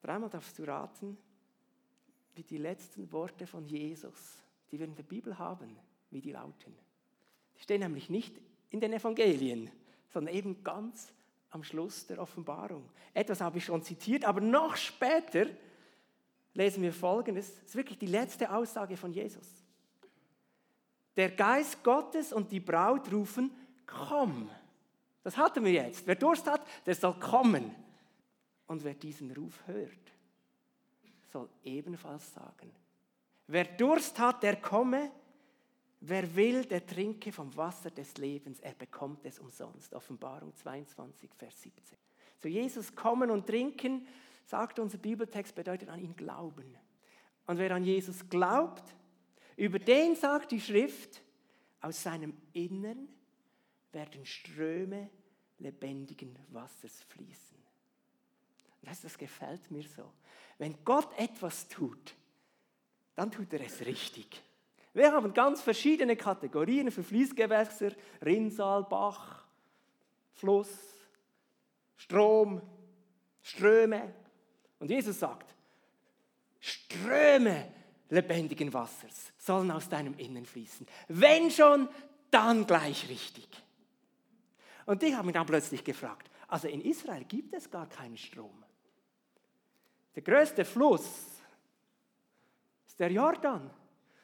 Dreimal 0.00 0.30
darfst 0.30 0.58
du 0.58 0.64
raten, 0.64 1.18
wie 2.34 2.42
die 2.42 2.58
letzten 2.58 3.10
Worte 3.12 3.46
von 3.46 3.66
Jesus, 3.66 4.42
die 4.70 4.78
wir 4.78 4.86
in 4.86 4.94
der 4.94 5.02
Bibel 5.02 5.38
haben, 5.38 5.76
wie 6.10 6.20
die 6.20 6.32
lauten. 6.32 6.74
Die 7.56 7.62
stehen 7.62 7.80
nämlich 7.80 8.08
nicht 8.08 8.34
in 8.70 8.80
den 8.80 8.92
Evangelien, 8.92 9.70
sondern 10.12 10.34
eben 10.34 10.62
ganz 10.62 11.12
am 11.50 11.64
Schluss 11.64 12.06
der 12.06 12.20
Offenbarung. 12.20 12.88
Etwas 13.12 13.40
habe 13.40 13.58
ich 13.58 13.64
schon 13.64 13.82
zitiert, 13.82 14.24
aber 14.24 14.40
noch 14.40 14.76
später 14.76 15.46
lesen 16.54 16.82
wir 16.82 16.92
Folgendes. 16.92 17.54
Das 17.54 17.64
ist 17.64 17.76
wirklich 17.76 17.98
die 17.98 18.06
letzte 18.06 18.52
Aussage 18.52 18.96
von 18.96 19.12
Jesus. 19.12 19.46
Der 21.16 21.30
Geist 21.30 21.82
Gottes 21.82 22.32
und 22.32 22.50
die 22.52 22.60
Braut 22.60 23.12
rufen, 23.12 23.50
komm. 23.86 24.48
Das 25.22 25.36
hatten 25.36 25.64
wir 25.64 25.72
jetzt. 25.72 26.06
Wer 26.06 26.14
Durst 26.14 26.46
hat, 26.46 26.66
der 26.86 26.94
soll 26.94 27.14
kommen. 27.14 27.74
Und 28.66 28.84
wer 28.84 28.94
diesen 28.94 29.32
Ruf 29.32 29.60
hört, 29.66 30.12
soll 31.30 31.48
ebenfalls 31.64 32.34
sagen, 32.34 32.70
wer 33.46 33.64
Durst 33.64 34.18
hat, 34.18 34.42
der 34.42 34.56
komme. 34.56 35.10
Wer 36.02 36.34
will, 36.34 36.64
der 36.64 36.86
trinke 36.86 37.30
vom 37.30 37.54
Wasser 37.58 37.90
des 37.90 38.16
Lebens, 38.16 38.58
er 38.60 38.72
bekommt 38.72 39.26
es 39.26 39.38
umsonst. 39.38 39.92
Offenbarung 39.92 40.54
22, 40.56 41.28
Vers 41.36 41.60
17. 41.60 41.98
Zu 42.38 42.48
Jesus 42.48 42.94
kommen 42.94 43.30
und 43.30 43.46
trinken, 43.46 44.06
sagt 44.46 44.78
unser 44.78 44.96
Bibeltext, 44.96 45.54
bedeutet 45.54 45.90
an 45.90 46.00
ihn 46.00 46.16
glauben. 46.16 46.74
Und 47.46 47.58
wer 47.58 47.72
an 47.72 47.84
Jesus 47.84 48.26
glaubt, 48.30 48.82
über 49.56 49.78
den 49.78 50.16
sagt 50.16 50.52
die 50.52 50.60
Schrift, 50.60 51.22
aus 51.82 52.02
seinem 52.02 52.34
Innern 52.54 53.08
werden 53.92 54.24
Ströme 54.24 55.10
lebendigen 55.58 56.38
Wassers 56.48 57.02
fließen. 57.02 57.59
Das, 58.82 59.00
das 59.00 59.18
gefällt 59.18 59.70
mir 59.70 59.84
so. 59.84 60.10
Wenn 60.58 60.84
Gott 60.84 61.08
etwas 61.18 61.68
tut, 61.68 62.14
dann 63.14 63.30
tut 63.30 63.52
er 63.52 63.60
es 63.60 63.80
richtig. 63.80 64.42
Wir 64.92 65.12
haben 65.12 65.32
ganz 65.32 65.60
verschiedene 65.60 66.16
Kategorien 66.16 66.90
für 66.90 67.02
Fließgewässer, 67.02 67.92
Rinnsal, 68.24 68.84
Bach, 68.84 69.44
Fluss, 70.32 70.68
Strom, 71.96 72.60
Ströme. 73.42 74.14
Und 74.78 74.90
Jesus 74.90 75.20
sagt, 75.20 75.54
Ströme 76.58 77.72
lebendigen 78.08 78.72
Wassers 78.72 79.32
sollen 79.38 79.70
aus 79.70 79.88
deinem 79.88 80.16
Innen 80.18 80.44
fließen. 80.44 80.86
Wenn 81.08 81.50
schon, 81.50 81.88
dann 82.30 82.66
gleich 82.66 83.08
richtig. 83.08 83.48
Und 84.86 85.02
ich 85.02 85.14
habe 85.14 85.26
mich 85.26 85.34
dann 85.34 85.46
plötzlich 85.46 85.84
gefragt, 85.84 86.30
also 86.48 86.68
in 86.68 86.80
Israel 86.80 87.24
gibt 87.24 87.54
es 87.54 87.70
gar 87.70 87.88
keinen 87.88 88.16
Strom. 88.16 88.64
Der 90.14 90.22
größte 90.22 90.64
Fluss 90.64 91.40
ist 92.86 92.98
der 92.98 93.10
Jordan. 93.10 93.70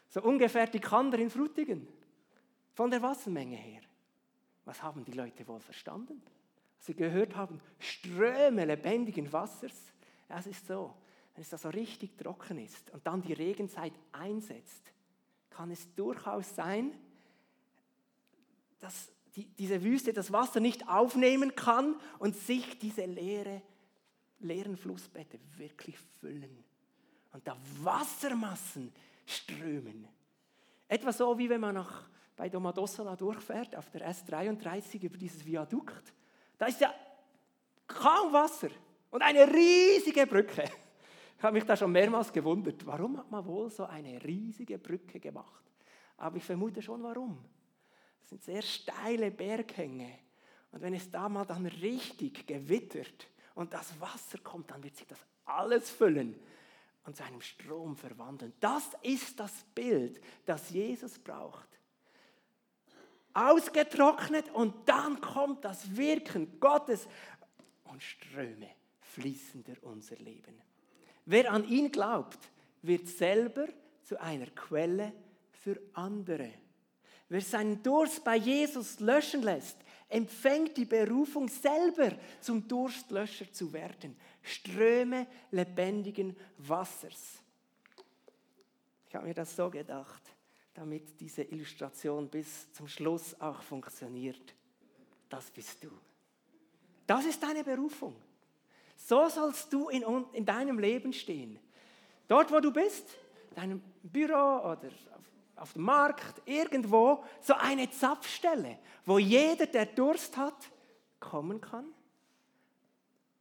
So 0.09 0.23
ungefähr 0.23 0.67
die 0.67 0.81
Kander 0.81 1.19
in 1.19 1.31
Frutigen. 1.31 1.87
Von 2.73 2.91
der 2.91 3.03
Wassermenge 3.03 3.57
her. 3.57 3.83
Was 4.65 4.83
haben 4.83 5.05
die 5.05 5.13
Leute 5.13 5.47
wohl 5.47 5.61
verstanden? 5.61 6.21
Sie 6.79 6.95
gehört 6.95 7.35
haben, 7.35 7.61
Ströme 7.79 8.65
lebendigen 8.65 9.33
Wassers. 9.33 9.75
Es 10.29 10.47
ist 10.47 10.67
so, 10.67 10.95
wenn 11.35 11.43
es 11.43 11.51
da 11.51 11.59
so 11.59 11.69
richtig 11.69 12.17
trocken 12.17 12.59
ist 12.59 12.91
und 12.91 13.07
dann 13.07 13.23
die 13.23 13.33
Regenzeit 13.33 13.93
einsetzt, 14.13 14.93
kann 15.51 15.71
es 15.71 15.95
durchaus 15.95 16.55
sein, 16.55 16.93
dass 18.79 19.11
die, 19.35 19.45
diese 19.45 19.83
Wüste 19.83 20.13
das 20.13 20.33
Wasser 20.33 20.61
nicht 20.61 20.89
aufnehmen 20.89 21.55
kann 21.55 21.97
und 22.19 22.37
sich 22.37 22.79
diese 22.79 23.05
leere, 23.05 23.63
leeren 24.41 24.77
Flussbette 24.77 25.39
wirklich 25.57 25.97
füllen. 26.21 26.65
Und 27.33 27.47
da 27.47 27.57
Wassermassen 27.83 28.93
strömen. 29.27 30.09
Etwa 30.89 31.13
so, 31.13 31.37
wie 31.39 31.49
wenn 31.49 31.61
man 31.61 31.75
nach, 31.75 32.09
bei 32.37 32.49
Domodossola 32.49 33.17
durchfährt, 33.17 33.75
auf 33.77 33.91
der 33.91 34.11
S33 34.11 35.03
über 35.03 35.17
dieses 35.17 35.45
Viadukt. 35.45 36.13
Da 36.59 36.67
ist 36.67 36.81
ja 36.81 36.95
kaum 37.87 38.33
Wasser 38.33 38.69
und 39.11 39.23
eine 39.23 39.47
riesige 39.53 40.27
Brücke. 40.27 40.65
Ich 41.37 41.43
habe 41.43 41.55
mich 41.55 41.65
da 41.65 41.77
schon 41.77 41.93
mehrmals 41.93 42.33
gewundert, 42.33 42.87
warum 42.87 43.19
hat 43.19 43.31
man 43.31 43.45
wohl 43.45 43.71
so 43.71 43.85
eine 43.85 44.23
riesige 44.25 44.79
Brücke 44.79 45.21
gemacht? 45.21 45.65
Aber 46.17 46.37
ich 46.37 46.45
vermute 46.45 46.81
schon, 46.81 47.03
warum. 47.03 47.39
Das 48.21 48.31
sind 48.31 48.43
sehr 48.43 48.63
steile 48.63 49.31
Berghänge. 49.31 50.19
Und 50.73 50.81
wenn 50.83 50.95
es 50.95 51.11
da 51.11 51.29
mal 51.29 51.45
dann 51.45 51.67
richtig 51.67 52.47
gewittert 52.47 53.29
und 53.57 53.73
das 53.73 53.99
Wasser 54.01 54.39
kommt, 54.39 54.71
dann 54.71 54.85
wird 54.85 54.97
sich 54.97 55.07
das 55.07 55.19
alles 55.45 55.91
füllen 55.91 56.39
und 57.05 57.17
zu 57.17 57.25
einem 57.25 57.41
Strom 57.41 57.97
verwandeln. 57.97 58.53
Das 58.61 58.85
ist 59.03 59.41
das 59.41 59.53
Bild, 59.75 60.21
das 60.45 60.71
Jesus 60.71 61.19
braucht. 61.19 61.67
Ausgetrocknet 63.33 64.51
und 64.51 64.89
dann 64.89 65.21
kommt 65.21 65.65
das 65.65 65.97
Wirken 65.97 66.61
Gottes 66.61 67.09
und 67.85 68.03
Ströme 68.03 68.69
fließen 69.01 69.65
durch 69.65 69.83
unser 69.83 70.17
Leben. 70.17 70.61
Wer 71.25 71.51
an 71.51 71.67
ihn 71.69 71.91
glaubt, 71.91 72.39
wird 72.83 73.09
selber 73.09 73.67
zu 74.03 74.21
einer 74.21 74.47
Quelle 74.47 75.13
für 75.51 75.81
andere. 75.95 76.53
Wer 77.29 77.41
seinen 77.41 77.83
Durst 77.83 78.23
bei 78.23 78.37
Jesus 78.37 79.01
löschen 79.01 79.43
lässt, 79.43 79.79
empfängt 80.09 80.77
die 80.77 80.85
Berufung 80.85 81.49
selber 81.49 82.13
zum 82.41 82.67
Durstlöscher 82.67 83.53
zu 83.53 83.73
werden. 83.73 84.17
Ströme 84.43 85.27
lebendigen 85.51 86.37
Wassers. 86.59 87.43
Ich 89.09 89.15
habe 89.15 89.27
mir 89.27 89.35
das 89.35 89.55
so 89.55 89.71
gedacht, 89.71 90.23
damit 90.75 91.21
diese 91.21 91.43
Illustration 91.43 92.29
bis 92.29 92.73
zum 92.73 92.87
Schluss 92.87 93.39
auch 93.41 93.63
funktioniert. 93.63 94.55
Das 95.29 95.51
bist 95.51 95.83
du. 95.83 95.91
Das 97.07 97.25
ist 97.25 97.43
deine 97.43 97.65
Berufung. 97.65 98.15
So 98.97 99.29
sollst 99.29 99.73
du 99.73 99.89
in, 99.89 100.05
in 100.33 100.45
deinem 100.45 100.79
Leben 100.79 101.13
stehen. 101.13 101.59
Dort, 102.29 102.51
wo 102.51 102.61
du 102.61 102.73
bist, 102.73 103.17
in 103.51 103.57
deinem 103.57 103.83
Büro 104.03 104.59
oder 104.59 104.91
auf 105.17 105.25
auf 105.57 105.73
dem 105.73 105.83
Markt, 105.83 106.43
irgendwo, 106.45 107.25
so 107.41 107.55
eine 107.55 107.91
Zapfstelle, 107.91 108.79
wo 109.05 109.19
jeder, 109.19 109.67
der 109.67 109.87
Durst 109.87 110.37
hat, 110.37 110.71
kommen 111.19 111.61
kann 111.61 111.87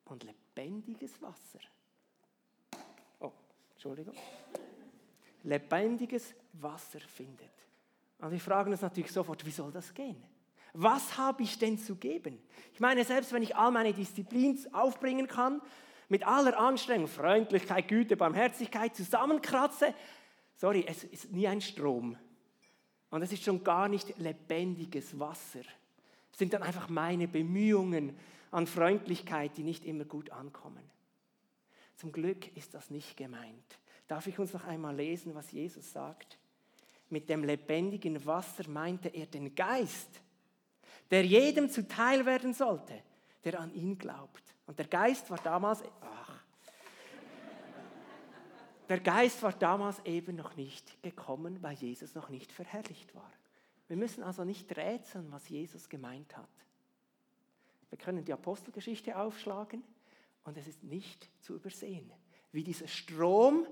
und 0.06 0.23
lebendiges 0.23 1.21
Wasser. 1.21 1.60
Oh, 3.19 3.32
Entschuldigung. 3.73 4.15
Lebendiges 5.43 6.34
Wasser 6.54 6.99
findet. 6.99 7.51
Und 8.19 8.32
wir 8.32 8.39
fragen 8.39 8.71
uns 8.71 8.82
natürlich 8.82 9.12
sofort, 9.12 9.45
wie 9.45 9.51
soll 9.51 9.71
das 9.71 9.93
gehen? 9.93 10.23
Was 10.73 11.17
habe 11.17 11.43
ich 11.43 11.58
denn 11.58 11.78
zu 11.78 11.95
geben? 11.95 12.41
Ich 12.73 12.80
meine, 12.80 13.04
selbst 13.04 13.32
wenn 13.32 13.43
ich 13.43 13.56
all 13.56 13.71
meine 13.71 13.93
Disziplin 13.93 14.60
aufbringen 14.73 15.28
kann, 15.28 15.62
mit 16.10 16.25
aller 16.28 16.58
Anstrengung, 16.60 17.08
Freundlichkeit, 17.08 17.88
Güte, 17.88 18.15
Barmherzigkeit 18.17 18.95
zusammenkratze, 18.95 19.93
sorry, 20.56 20.86
es 20.88 21.04
ist 21.04 21.32
nie 21.32 21.48
ein 21.48 21.62
Strom. 21.62 22.18
Und 23.10 23.22
es 23.22 23.32
ist 23.32 23.44
schon 23.44 23.63
gar 23.63 23.88
nicht 23.88 24.18
lebendiges 24.18 25.18
Wasser. 25.20 25.62
Es 26.32 26.39
sind 26.39 26.54
dann 26.54 26.63
einfach 26.63 26.89
meine 26.89 27.28
Bemühungen 27.28 28.18
an 28.52 28.68
Freundlichkeit, 28.68 29.58
die 29.58 29.63
nicht 29.63 29.86
immer 29.86 30.06
gut 30.06 30.32
ankommen. 30.32 30.84
Zum 31.96 32.12
Glück 32.12 32.56
ist 32.58 32.74
das 32.74 32.89
nicht 32.89 33.15
gemeint. 33.15 33.80
Darf 34.08 34.28
ich 34.28 34.38
uns 34.38 34.54
noch 34.54 34.65
einmal 34.65 34.96
lesen, 34.96 35.34
was 35.34 35.52
Jesus 35.52 35.91
sagt? 35.91 36.38
Mit 37.10 37.30
dem 37.30 37.44
lebendigen 37.44 38.26
Wasser 38.26 38.68
meinte 38.70 39.10
er 39.10 39.28
den 39.28 39.56
Geist, 39.56 40.22
der 41.12 41.26
jedem 41.26 41.70
zuteil 41.70 42.26
werden 42.26 42.54
sollte, 42.54 43.02
der 43.44 43.60
an 43.60 43.74
ihn 43.74 43.98
glaubt. 43.98 44.44
Und 44.65 44.80
der 44.80 44.88
Geist 44.88 45.30
war 45.30 45.38
damals, 45.38 45.84
ach, 46.02 46.25
der 48.89 49.00
Geist 49.00 49.41
war 49.43 49.54
damals 49.54 50.04
eben 50.06 50.36
noch 50.36 50.56
nicht 50.56 51.02
gekommen, 51.02 51.62
weil 51.62 51.76
Jesus 51.76 52.15
noch 52.15 52.30
nicht 52.30 52.52
verherrlicht 52.52 53.15
war. 53.15 53.32
Wir 53.88 53.98
müssen 53.98 54.24
also 54.24 54.43
nicht 54.43 54.76
rätseln, 54.76 55.32
was 55.32 55.50
Jesus 55.50 55.89
gemeint 55.89 56.36
hat. 56.36 56.50
Wir 57.89 57.98
können 57.98 58.26
die 58.26 58.34
Apostelgeschichte 58.34 59.17
aufschlagen 59.17 59.84
und 60.43 60.58
es 60.58 60.67
ist 60.67 60.84
nicht 60.84 61.30
zu 61.41 61.56
übersehen, 61.56 62.12
wie 62.52 62.63
dieser 62.63 62.88
Strom 62.88 63.67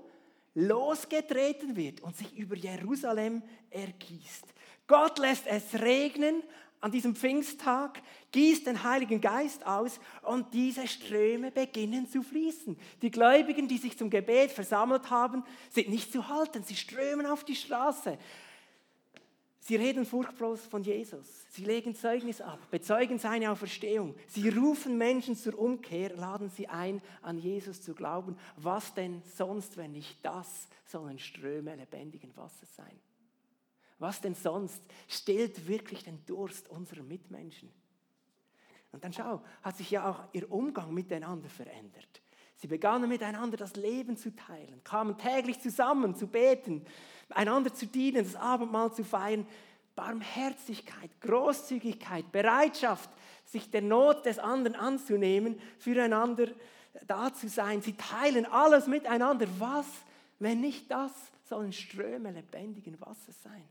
losgetreten 0.54 1.76
wird 1.76 2.00
und 2.00 2.16
sich 2.16 2.32
über 2.36 2.56
Jerusalem 2.56 3.42
ergießt. 3.70 4.46
Gott 4.86 5.18
lässt 5.18 5.46
es 5.46 5.74
regnen 5.74 6.42
an 6.84 6.90
diesem 6.90 7.16
Pfingsttag, 7.16 8.02
gießt 8.32 8.66
den 8.66 8.84
Heiligen 8.84 9.18
Geist 9.18 9.66
aus 9.66 9.98
und 10.20 10.52
diese 10.52 10.86
Ströme 10.86 11.50
beginnen 11.50 12.06
zu 12.06 12.22
fließen. 12.22 12.76
Die 13.00 13.10
Gläubigen, 13.10 13.68
die 13.68 13.78
sich 13.78 13.96
zum 13.96 14.10
Gebet 14.10 14.50
versammelt 14.50 15.08
haben, 15.08 15.44
sind 15.70 15.88
nicht 15.88 16.12
zu 16.12 16.28
halten, 16.28 16.62
sie 16.62 16.76
strömen 16.76 17.24
auf 17.24 17.42
die 17.42 17.56
Straße. 17.56 18.18
Sie 19.60 19.76
reden 19.76 20.04
furchtlos 20.04 20.60
von 20.66 20.82
Jesus. 20.82 21.26
Sie 21.48 21.64
legen 21.64 21.94
Zeugnis 21.94 22.42
ab, 22.42 22.58
bezeugen 22.70 23.18
seine 23.18 23.50
Auferstehung. 23.50 24.14
Sie 24.26 24.50
rufen 24.50 24.98
Menschen 24.98 25.36
zur 25.36 25.58
Umkehr, 25.58 26.14
laden 26.14 26.50
sie 26.50 26.68
ein, 26.68 27.00
an 27.22 27.38
Jesus 27.38 27.80
zu 27.80 27.94
glauben. 27.94 28.36
Was 28.58 28.92
denn 28.92 29.22
sonst, 29.38 29.78
wenn 29.78 29.92
nicht 29.92 30.18
das, 30.22 30.68
sollen 30.84 31.18
Ströme 31.18 31.76
lebendigen 31.76 32.36
Wassers 32.36 32.76
sein? 32.76 33.00
Was 33.98 34.20
denn 34.20 34.34
sonst 34.34 34.82
stillt 35.08 35.66
wirklich 35.66 36.04
den 36.04 36.24
Durst 36.26 36.68
unserer 36.68 37.02
Mitmenschen? 37.02 37.72
Und 38.92 39.02
dann 39.02 39.12
schau, 39.12 39.42
hat 39.62 39.76
sich 39.76 39.90
ja 39.90 40.08
auch 40.08 40.20
ihr 40.32 40.50
Umgang 40.50 40.94
miteinander 40.94 41.48
verändert. 41.48 42.22
Sie 42.56 42.68
begannen 42.68 43.08
miteinander 43.08 43.56
das 43.56 43.74
Leben 43.76 44.16
zu 44.16 44.34
teilen, 44.34 44.82
kamen 44.84 45.18
täglich 45.18 45.60
zusammen 45.60 46.14
zu 46.14 46.26
beten, 46.26 46.84
einander 47.28 47.74
zu 47.74 47.86
dienen, 47.86 48.24
das 48.24 48.36
Abendmahl 48.36 48.92
zu 48.92 49.04
feiern. 49.04 49.46
Barmherzigkeit, 49.96 51.10
Großzügigkeit, 51.20 52.30
Bereitschaft, 52.32 53.10
sich 53.44 53.70
der 53.70 53.82
Not 53.82 54.26
des 54.26 54.38
anderen 54.38 54.76
anzunehmen, 54.76 55.60
füreinander 55.78 56.48
da 57.06 57.32
zu 57.32 57.48
sein. 57.48 57.82
Sie 57.82 57.96
teilen 57.96 58.46
alles 58.46 58.86
miteinander. 58.86 59.46
Was, 59.58 59.86
wenn 60.38 60.60
nicht 60.60 60.90
das, 60.90 61.12
sollen 61.44 61.72
Ströme 61.72 62.30
lebendigen 62.30 63.00
Wassers 63.00 63.40
sein? 63.42 63.68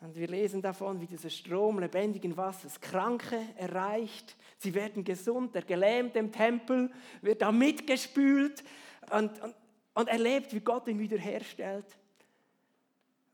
Und 0.00 0.16
wir 0.16 0.28
lesen 0.28 0.62
davon, 0.62 0.98
wie 1.00 1.06
dieser 1.06 1.28
Strom 1.28 1.78
lebendigen 1.78 2.34
Wassers 2.36 2.80
Kranke 2.80 3.38
erreicht. 3.56 4.34
Sie 4.56 4.74
werden 4.74 5.04
gesund. 5.04 5.54
Der 5.54 5.62
Gelähmte 5.62 6.18
im 6.18 6.32
Tempel 6.32 6.90
wird 7.20 7.42
da 7.42 7.52
mitgespült 7.52 8.64
und, 9.10 9.38
und, 9.42 9.54
und 9.94 10.08
erlebt, 10.08 10.54
wie 10.54 10.60
Gott 10.60 10.88
ihn 10.88 10.98
wiederherstellt. 10.98 11.84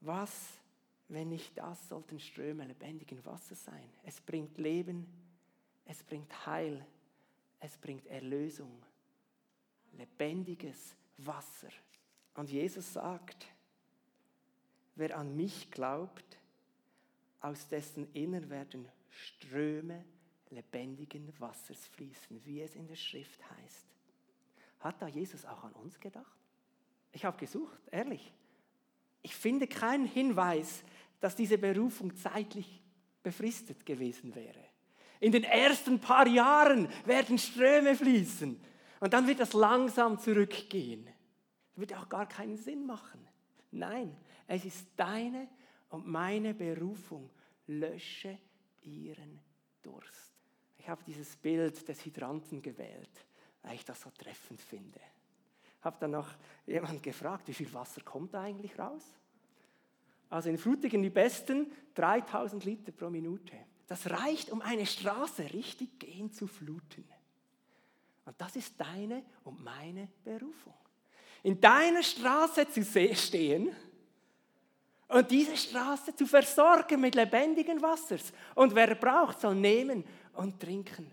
Was, 0.00 0.48
wenn 1.08 1.28
nicht 1.28 1.56
das, 1.56 1.88
sollten 1.88 2.18
Ströme 2.18 2.64
lebendigen 2.64 3.24
Wassers 3.24 3.64
sein? 3.64 3.88
Es 4.02 4.20
bringt 4.20 4.58
Leben, 4.58 5.06
es 5.84 6.02
bringt 6.02 6.46
Heil, 6.46 6.84
es 7.60 7.76
bringt 7.76 8.06
Erlösung. 8.08 8.82
Lebendiges 9.92 10.96
Wasser. 11.18 11.68
Und 12.34 12.50
Jesus 12.50 12.92
sagt, 12.92 13.46
wer 14.96 15.16
an 15.16 15.36
mich 15.36 15.70
glaubt, 15.70 16.38
aus 17.46 17.68
dessen 17.68 18.12
Innern 18.12 18.50
werden 18.50 18.88
Ströme 19.08 20.04
lebendigen 20.50 21.32
Wassers 21.38 21.86
fließen, 21.88 22.44
wie 22.44 22.60
es 22.60 22.74
in 22.74 22.88
der 22.88 22.96
Schrift 22.96 23.40
heißt. 23.50 23.86
Hat 24.80 25.00
da 25.00 25.06
Jesus 25.06 25.44
auch 25.44 25.62
an 25.62 25.72
uns 25.74 25.98
gedacht? 26.00 26.36
Ich 27.12 27.24
habe 27.24 27.38
gesucht, 27.38 27.78
ehrlich. 27.92 28.32
Ich 29.22 29.34
finde 29.34 29.68
keinen 29.68 30.06
Hinweis, 30.06 30.82
dass 31.20 31.36
diese 31.36 31.56
Berufung 31.56 32.16
zeitlich 32.16 32.82
befristet 33.22 33.86
gewesen 33.86 34.34
wäre. 34.34 34.64
In 35.20 35.32
den 35.32 35.44
ersten 35.44 36.00
paar 36.00 36.26
Jahren 36.26 36.88
werden 37.04 37.38
Ströme 37.38 37.94
fließen 37.94 38.60
und 39.00 39.12
dann 39.12 39.26
wird 39.26 39.40
das 39.40 39.52
langsam 39.52 40.18
zurückgehen. 40.18 41.06
Das 41.06 41.80
wird 41.80 41.94
auch 41.94 42.08
gar 42.08 42.26
keinen 42.26 42.56
Sinn 42.56 42.86
machen. 42.86 43.26
Nein, 43.70 44.16
es 44.48 44.64
ist 44.64 44.86
deine 44.96 45.48
und 45.90 46.06
meine 46.06 46.54
Berufung. 46.54 47.30
Lösche 47.66 48.38
ihren 48.82 49.40
Durst. 49.82 50.32
Ich 50.78 50.88
habe 50.88 51.02
dieses 51.04 51.36
Bild 51.36 51.88
des 51.88 52.04
Hydranten 52.04 52.62
gewählt, 52.62 53.10
weil 53.62 53.74
ich 53.74 53.84
das 53.84 54.00
so 54.00 54.10
treffend 54.10 54.60
finde. 54.60 55.00
Habe 55.82 55.96
dann 56.00 56.12
noch 56.12 56.28
jemand 56.66 57.02
gefragt, 57.02 57.48
wie 57.48 57.54
viel 57.54 57.72
Wasser 57.72 58.02
kommt 58.02 58.34
da 58.34 58.42
eigentlich 58.42 58.78
raus? 58.78 59.04
Also 60.30 60.48
in 60.48 60.58
Frutigen 60.58 61.02
die 61.02 61.10
besten 61.10 61.70
3000 61.94 62.64
Liter 62.64 62.92
pro 62.92 63.10
Minute. 63.10 63.56
Das 63.86 64.10
reicht, 64.10 64.50
um 64.50 64.60
eine 64.60 64.86
Straße 64.86 65.52
richtig 65.52 65.98
gehen 65.98 66.32
zu 66.32 66.46
fluten. 66.46 67.04
Und 68.24 68.34
das 68.40 68.56
ist 68.56 68.80
deine 68.80 69.22
und 69.44 69.62
meine 69.62 70.08
Berufung. 70.24 70.74
In 71.44 71.60
deiner 71.60 72.02
Straße 72.02 72.68
zu 72.68 72.82
stehen 72.82 73.70
und 75.08 75.30
diese 75.30 75.56
Straße 75.56 76.14
zu 76.14 76.26
versorgen 76.26 77.00
mit 77.00 77.14
lebendigen 77.14 77.80
Wassers. 77.80 78.32
Und 78.54 78.74
wer 78.74 78.94
braucht, 78.94 79.40
soll 79.40 79.54
nehmen 79.54 80.04
und 80.34 80.60
trinken. 80.60 81.10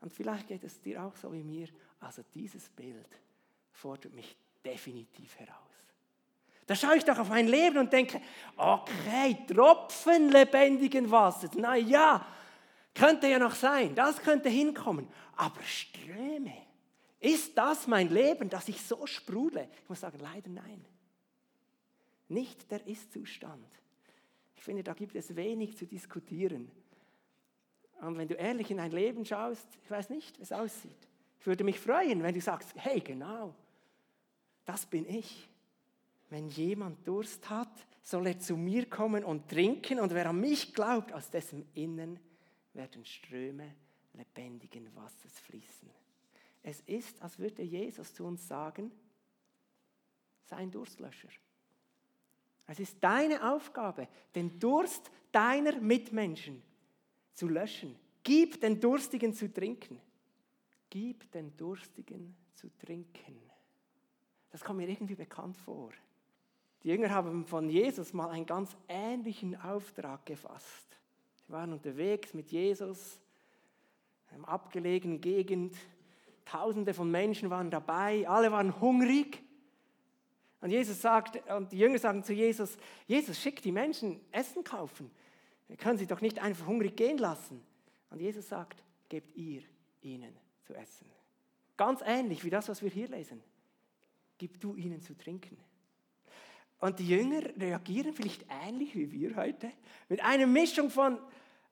Und 0.00 0.12
vielleicht 0.12 0.46
geht 0.46 0.64
es 0.64 0.80
dir 0.80 1.02
auch 1.02 1.16
so 1.16 1.32
wie 1.32 1.42
mir. 1.42 1.68
Also 2.00 2.22
dieses 2.34 2.68
Bild 2.68 3.08
fordert 3.72 4.12
mich 4.12 4.36
definitiv 4.64 5.38
heraus. 5.38 5.54
Da 6.66 6.74
schaue 6.74 6.98
ich 6.98 7.04
doch 7.04 7.18
auf 7.18 7.30
mein 7.30 7.48
Leben 7.48 7.78
und 7.78 7.92
denke, 7.92 8.20
okay, 8.56 9.38
Tropfen 9.46 10.30
lebendigen 10.30 11.10
Wassers. 11.10 11.52
Na 11.56 11.76
ja, 11.76 12.24
könnte 12.94 13.26
ja 13.26 13.38
noch 13.38 13.54
sein, 13.54 13.94
das 13.94 14.20
könnte 14.20 14.50
hinkommen. 14.50 15.08
Aber 15.34 15.62
Ströme, 15.62 16.52
ist 17.20 17.56
das 17.56 17.86
mein 17.86 18.10
Leben, 18.10 18.50
dass 18.50 18.68
ich 18.68 18.82
so 18.82 19.06
sprudle? 19.06 19.68
Ich 19.82 19.88
muss 19.88 20.00
sagen, 20.00 20.18
leider 20.20 20.50
nein 20.50 20.84
nicht 22.28 22.70
der 22.70 22.86
Ist-Zustand. 22.86 23.66
Ich 24.56 24.62
finde, 24.62 24.82
da 24.82 24.92
gibt 24.92 25.14
es 25.14 25.34
wenig 25.36 25.76
zu 25.76 25.86
diskutieren. 25.86 26.70
Und 28.00 28.16
wenn 28.18 28.28
du 28.28 28.34
ehrlich 28.34 28.70
in 28.70 28.76
dein 28.76 28.90
Leben 28.90 29.24
schaust, 29.24 29.66
ich 29.82 29.90
weiß 29.90 30.10
nicht, 30.10 30.38
wie 30.38 30.42
es 30.42 30.52
aussieht. 30.52 31.08
Ich 31.40 31.46
würde 31.46 31.64
mich 31.64 31.80
freuen, 31.80 32.22
wenn 32.22 32.34
du 32.34 32.40
sagst, 32.40 32.72
hey, 32.76 33.00
genau, 33.00 33.54
das 34.64 34.86
bin 34.86 35.08
ich. 35.08 35.48
Wenn 36.30 36.48
jemand 36.48 37.06
Durst 37.06 37.48
hat, 37.48 37.86
soll 38.02 38.26
er 38.26 38.38
zu 38.38 38.56
mir 38.56 38.88
kommen 38.88 39.24
und 39.24 39.48
trinken. 39.48 40.00
Und 40.00 40.12
wer 40.12 40.28
an 40.28 40.40
mich 40.40 40.74
glaubt, 40.74 41.12
aus 41.12 41.30
dessen 41.30 41.66
Innen 41.74 42.18
werden 42.74 43.04
Ströme 43.04 43.74
lebendigen 44.14 44.94
Wassers 44.94 45.38
fließen. 45.40 45.88
Es 46.62 46.80
ist, 46.82 47.20
als 47.22 47.38
würde 47.38 47.62
Jesus 47.62 48.12
zu 48.12 48.24
uns 48.24 48.46
sagen, 48.46 48.90
sein 50.44 50.70
Durstlöscher. 50.70 51.28
Es 52.68 52.78
ist 52.78 52.98
deine 53.00 53.50
Aufgabe, 53.50 54.06
den 54.34 54.60
Durst 54.60 55.10
deiner 55.32 55.80
Mitmenschen 55.80 56.62
zu 57.32 57.48
löschen. 57.48 57.96
Gib 58.22 58.60
den 58.60 58.78
Durstigen 58.78 59.32
zu 59.32 59.52
trinken. 59.52 59.98
Gib 60.90 61.32
den 61.32 61.56
Durstigen 61.56 62.36
zu 62.54 62.68
trinken. 62.78 63.40
Das 64.50 64.62
kommt 64.62 64.78
mir 64.78 64.88
irgendwie 64.88 65.14
bekannt 65.14 65.56
vor. 65.56 65.92
Die 66.82 66.88
Jünger 66.88 67.10
haben 67.10 67.46
von 67.46 67.70
Jesus 67.70 68.12
mal 68.12 68.28
einen 68.28 68.46
ganz 68.46 68.76
ähnlichen 68.86 69.58
Auftrag 69.60 70.26
gefasst. 70.26 70.98
Sie 71.46 71.52
waren 71.52 71.72
unterwegs 71.72 72.34
mit 72.34 72.50
Jesus 72.50 73.18
in 74.30 74.36
einer 74.38 74.48
abgelegenen 74.48 75.22
Gegend. 75.22 75.74
Tausende 76.44 76.92
von 76.92 77.10
Menschen 77.10 77.48
waren 77.48 77.70
dabei, 77.70 78.28
alle 78.28 78.52
waren 78.52 78.78
hungrig. 78.78 79.42
Und 80.60 80.70
Jesus 80.70 81.00
sagt, 81.00 81.48
und 81.50 81.70
die 81.70 81.78
Jünger 81.78 81.98
sagen 81.98 82.24
zu 82.24 82.32
Jesus, 82.32 82.76
Jesus, 83.06 83.40
schick 83.40 83.62
die 83.62 83.72
Menschen 83.72 84.20
Essen 84.32 84.64
kaufen. 84.64 85.10
Wir 85.68 85.76
können 85.76 85.98
sie 85.98 86.06
doch 86.06 86.20
nicht 86.20 86.40
einfach 86.40 86.66
hungrig 86.66 86.96
gehen 86.96 87.18
lassen. 87.18 87.64
Und 88.10 88.20
Jesus 88.20 88.48
sagt, 88.48 88.82
gebt 89.08 89.36
ihr 89.36 89.62
ihnen 90.00 90.36
zu 90.66 90.74
essen. 90.74 91.06
Ganz 91.76 92.00
ähnlich 92.04 92.44
wie 92.44 92.50
das, 92.50 92.68
was 92.68 92.82
wir 92.82 92.90
hier 92.90 93.08
lesen. 93.08 93.42
Gib 94.36 94.60
du 94.60 94.74
ihnen 94.74 95.00
zu 95.00 95.16
trinken. 95.16 95.56
Und 96.80 96.98
die 96.98 97.08
Jünger 97.08 97.42
reagieren 97.56 98.12
vielleicht 98.12 98.44
ähnlich 98.66 98.94
wie 98.94 99.10
wir 99.10 99.36
heute, 99.36 99.70
mit 100.08 100.22
einer 100.22 100.46
Mischung 100.46 100.90
von 100.90 101.18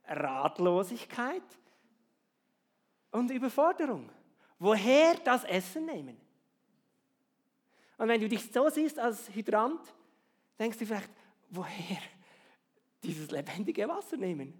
Ratlosigkeit 0.06 1.42
und 3.12 3.30
Überforderung. 3.30 4.10
Woher 4.58 5.14
das 5.24 5.44
Essen 5.44 5.86
nehmen? 5.86 6.16
Und 7.98 8.08
wenn 8.08 8.20
du 8.20 8.28
dich 8.28 8.50
so 8.52 8.68
siehst 8.68 8.98
als 8.98 9.34
Hydrant, 9.34 9.80
denkst 10.58 10.78
du 10.78 10.86
vielleicht, 10.86 11.10
woher 11.50 11.98
dieses 13.02 13.30
lebendige 13.30 13.88
Wasser 13.88 14.16
nehmen? 14.16 14.52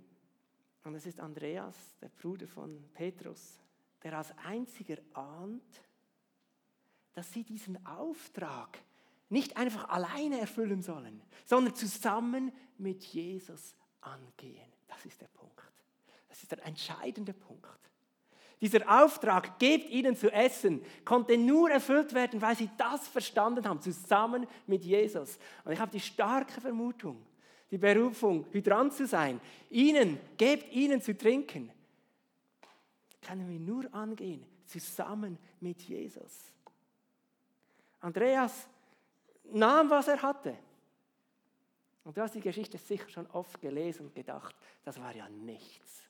Und 0.84 0.94
es 0.94 1.06
ist 1.06 1.20
Andreas, 1.20 1.76
der 2.00 2.08
Bruder 2.08 2.46
von 2.46 2.88
Petrus, 2.94 3.58
der 4.02 4.16
als 4.16 4.32
einziger 4.38 4.98
ahnt, 5.14 5.82
dass 7.12 7.32
sie 7.32 7.44
diesen 7.44 7.84
Auftrag 7.86 8.78
nicht 9.28 9.56
einfach 9.56 9.88
alleine 9.88 10.38
erfüllen 10.38 10.82
sollen, 10.82 11.20
sondern 11.44 11.74
zusammen 11.74 12.52
mit 12.78 13.02
Jesus 13.04 13.74
angehen. 14.00 14.72
Das 14.86 15.04
ist 15.04 15.20
der 15.20 15.28
Punkt. 15.28 15.72
Das 16.28 16.42
ist 16.42 16.52
der 16.52 16.64
entscheidende 16.64 17.32
Punkt. 17.32 17.90
Dieser 18.60 19.02
Auftrag, 19.02 19.58
gebt 19.58 19.90
ihnen 19.90 20.16
zu 20.16 20.32
essen, 20.32 20.82
konnte 21.04 21.36
nur 21.36 21.70
erfüllt 21.70 22.14
werden, 22.14 22.40
weil 22.40 22.56
sie 22.56 22.70
das 22.78 23.06
verstanden 23.06 23.68
haben, 23.68 23.82
zusammen 23.82 24.46
mit 24.66 24.82
Jesus. 24.82 25.38
Und 25.64 25.72
ich 25.72 25.78
habe 25.78 25.90
die 25.90 26.00
starke 26.00 26.60
Vermutung, 26.60 27.22
die 27.70 27.76
Berufung, 27.76 28.46
Hydrant 28.52 28.94
zu 28.94 29.06
sein, 29.06 29.40
ihnen, 29.68 30.18
gebt 30.38 30.72
ihnen 30.72 31.02
zu 31.02 31.16
trinken, 31.16 31.70
können 33.20 33.48
wir 33.48 33.58
nur 33.58 33.92
angehen, 33.92 34.44
zusammen 34.64 35.36
mit 35.60 35.82
Jesus. 35.82 36.54
Andreas 38.00 38.68
nahm, 39.52 39.90
was 39.90 40.08
er 40.08 40.22
hatte. 40.22 40.56
Und 42.04 42.16
du 42.16 42.22
hast 42.22 42.34
die 42.34 42.40
Geschichte 42.40 42.78
sicher 42.78 43.08
schon 43.08 43.26
oft 43.32 43.60
gelesen 43.60 44.06
und 44.06 44.14
gedacht, 44.14 44.54
das 44.84 45.00
war 45.00 45.14
ja 45.14 45.28
nichts. 45.28 46.05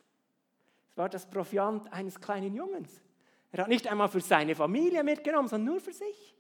War 0.97 1.09
das 1.09 1.29
Proviant 1.29 1.93
eines 1.93 2.21
kleinen 2.21 2.55
Jungens. 2.55 3.01
Er 3.53 3.63
hat 3.63 3.69
nicht 3.69 3.87
einmal 3.87 4.09
für 4.09 4.21
seine 4.21 4.55
Familie 4.55 5.05
mitgenommen, 5.05 5.49
sondern 5.49 5.75
nur 5.75 5.81
für 5.81 5.93
sich. 5.93 6.35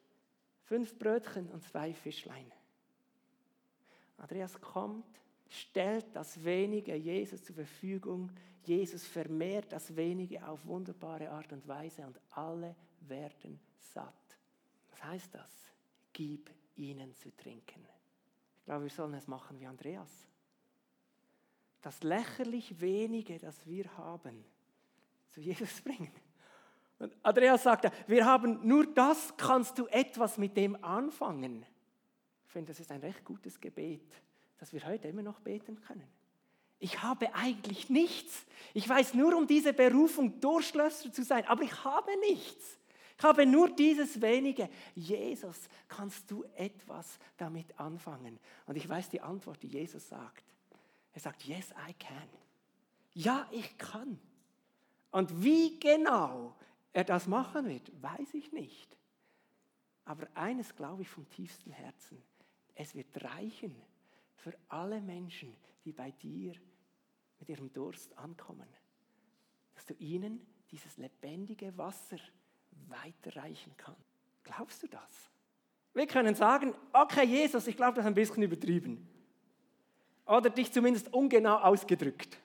Fünf 0.64 0.98
Brötchen 0.98 1.48
und 1.50 1.62
zwei 1.62 1.94
Fischlein. 1.94 2.50
Andreas 4.18 4.60
kommt, 4.60 5.06
stellt 5.48 6.06
das 6.14 6.42
Wenige 6.44 6.96
Jesus 6.96 7.44
zur 7.44 7.54
Verfügung. 7.54 8.32
Jesus 8.64 9.06
vermehrt 9.06 9.70
das 9.70 9.94
Wenige 9.94 10.46
auf 10.46 10.66
wunderbare 10.66 11.30
Art 11.30 11.52
und 11.52 11.68
Weise 11.68 12.04
und 12.06 12.18
alle 12.30 12.74
werden 13.00 13.60
satt. 13.78 14.38
Was 14.90 15.04
heißt 15.04 15.34
das? 15.34 15.72
Gib 16.12 16.50
ihnen 16.74 17.14
zu 17.14 17.34
trinken. 17.36 17.86
Ich 18.58 18.64
glaube, 18.64 18.84
wir 18.84 18.90
sollen 18.90 19.14
es 19.14 19.28
machen 19.28 19.60
wie 19.60 19.66
Andreas. 19.66 20.26
Das 21.86 22.02
lächerlich 22.02 22.80
wenige, 22.80 23.38
das 23.38 23.64
wir 23.64 23.96
haben, 23.96 24.44
zu 25.30 25.40
Jesus 25.40 25.80
bringen. 25.82 26.10
Und 26.98 27.14
Andreas 27.22 27.62
sagte, 27.62 27.92
wir 28.08 28.26
haben 28.26 28.66
nur 28.66 28.92
das, 28.92 29.36
kannst 29.36 29.78
du 29.78 29.86
etwas 29.86 30.36
mit 30.36 30.56
dem 30.56 30.82
anfangen. 30.82 31.64
Ich 32.44 32.52
finde, 32.52 32.72
das 32.72 32.80
ist 32.80 32.90
ein 32.90 32.98
recht 32.98 33.24
gutes 33.24 33.60
Gebet, 33.60 34.02
das 34.58 34.72
wir 34.72 34.84
heute 34.84 35.06
immer 35.06 35.22
noch 35.22 35.38
beten 35.38 35.80
können. 35.80 36.08
Ich 36.80 37.04
habe 37.04 37.32
eigentlich 37.36 37.88
nichts. 37.88 38.46
Ich 38.74 38.88
weiß 38.88 39.14
nur 39.14 39.36
um 39.36 39.46
diese 39.46 39.72
Berufung, 39.72 40.40
Durchschlösser 40.40 41.12
zu 41.12 41.22
sein, 41.22 41.46
aber 41.46 41.62
ich 41.62 41.84
habe 41.84 42.10
nichts. 42.18 42.80
Ich 43.16 43.22
habe 43.22 43.46
nur 43.46 43.70
dieses 43.70 44.20
wenige. 44.20 44.68
Jesus, 44.96 45.68
kannst 45.86 46.28
du 46.32 46.42
etwas 46.56 47.20
damit 47.36 47.78
anfangen? 47.78 48.40
Und 48.66 48.74
ich 48.74 48.88
weiß 48.88 49.08
die 49.08 49.20
Antwort, 49.20 49.62
die 49.62 49.68
Jesus 49.68 50.08
sagt. 50.08 50.42
Er 51.16 51.20
sagt, 51.20 51.44
yes, 51.44 51.70
I 51.88 51.94
can. 51.94 52.28
Ja, 53.14 53.48
ich 53.50 53.78
kann. 53.78 54.18
Und 55.10 55.42
wie 55.42 55.80
genau 55.80 56.54
er 56.92 57.04
das 57.04 57.26
machen 57.26 57.66
wird, 57.70 57.90
weiß 58.02 58.34
ich 58.34 58.52
nicht. 58.52 58.98
Aber 60.04 60.28
eines 60.34 60.76
glaube 60.76 61.00
ich 61.00 61.08
vom 61.08 61.26
tiefsten 61.30 61.70
Herzen. 61.70 62.22
Es 62.74 62.94
wird 62.94 63.24
reichen 63.24 63.74
für 64.34 64.52
alle 64.68 65.00
Menschen, 65.00 65.56
die 65.86 65.92
bei 65.92 66.10
dir 66.10 66.52
mit 67.38 67.48
ihrem 67.48 67.72
Durst 67.72 68.14
ankommen. 68.18 68.68
Dass 69.74 69.86
du 69.86 69.94
ihnen 69.94 70.46
dieses 70.70 70.98
lebendige 70.98 71.74
Wasser 71.78 72.18
weiterreichen 72.88 73.74
kann. 73.78 73.96
Glaubst 74.42 74.82
du 74.82 74.86
das? 74.86 75.30
Wir 75.94 76.06
können 76.06 76.34
sagen, 76.34 76.74
okay 76.92 77.24
Jesus, 77.24 77.66
ich 77.68 77.76
glaube, 77.76 77.94
das 77.94 78.04
ist 78.04 78.08
ein 78.08 78.14
bisschen 78.14 78.42
übertrieben. 78.42 79.15
Oder 80.26 80.50
dich 80.50 80.72
zumindest 80.72 81.12
ungenau 81.12 81.56
ausgedrückt. 81.56 82.38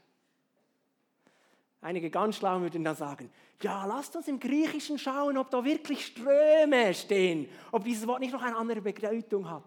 Einige 1.82 2.12
ganz 2.12 2.38
schlau 2.38 2.62
würden 2.62 2.84
dann 2.84 2.96
sagen, 2.96 3.32
ja, 3.62 3.86
lasst 3.86 4.16
uns 4.16 4.28
im 4.28 4.40
Griechischen 4.40 5.00
schauen, 5.00 5.38
ob 5.38 5.50
da 5.50 5.64
wirklich 5.64 6.06
Ströme 6.06 6.94
stehen, 6.94 7.50
ob 7.72 7.84
dieses 7.84 8.06
Wort 8.06 8.20
nicht 8.20 8.34
noch 8.34 8.42
eine 8.44 8.56
andere 8.56 8.82
Bedeutung 8.82 9.50
hat. 9.50 9.64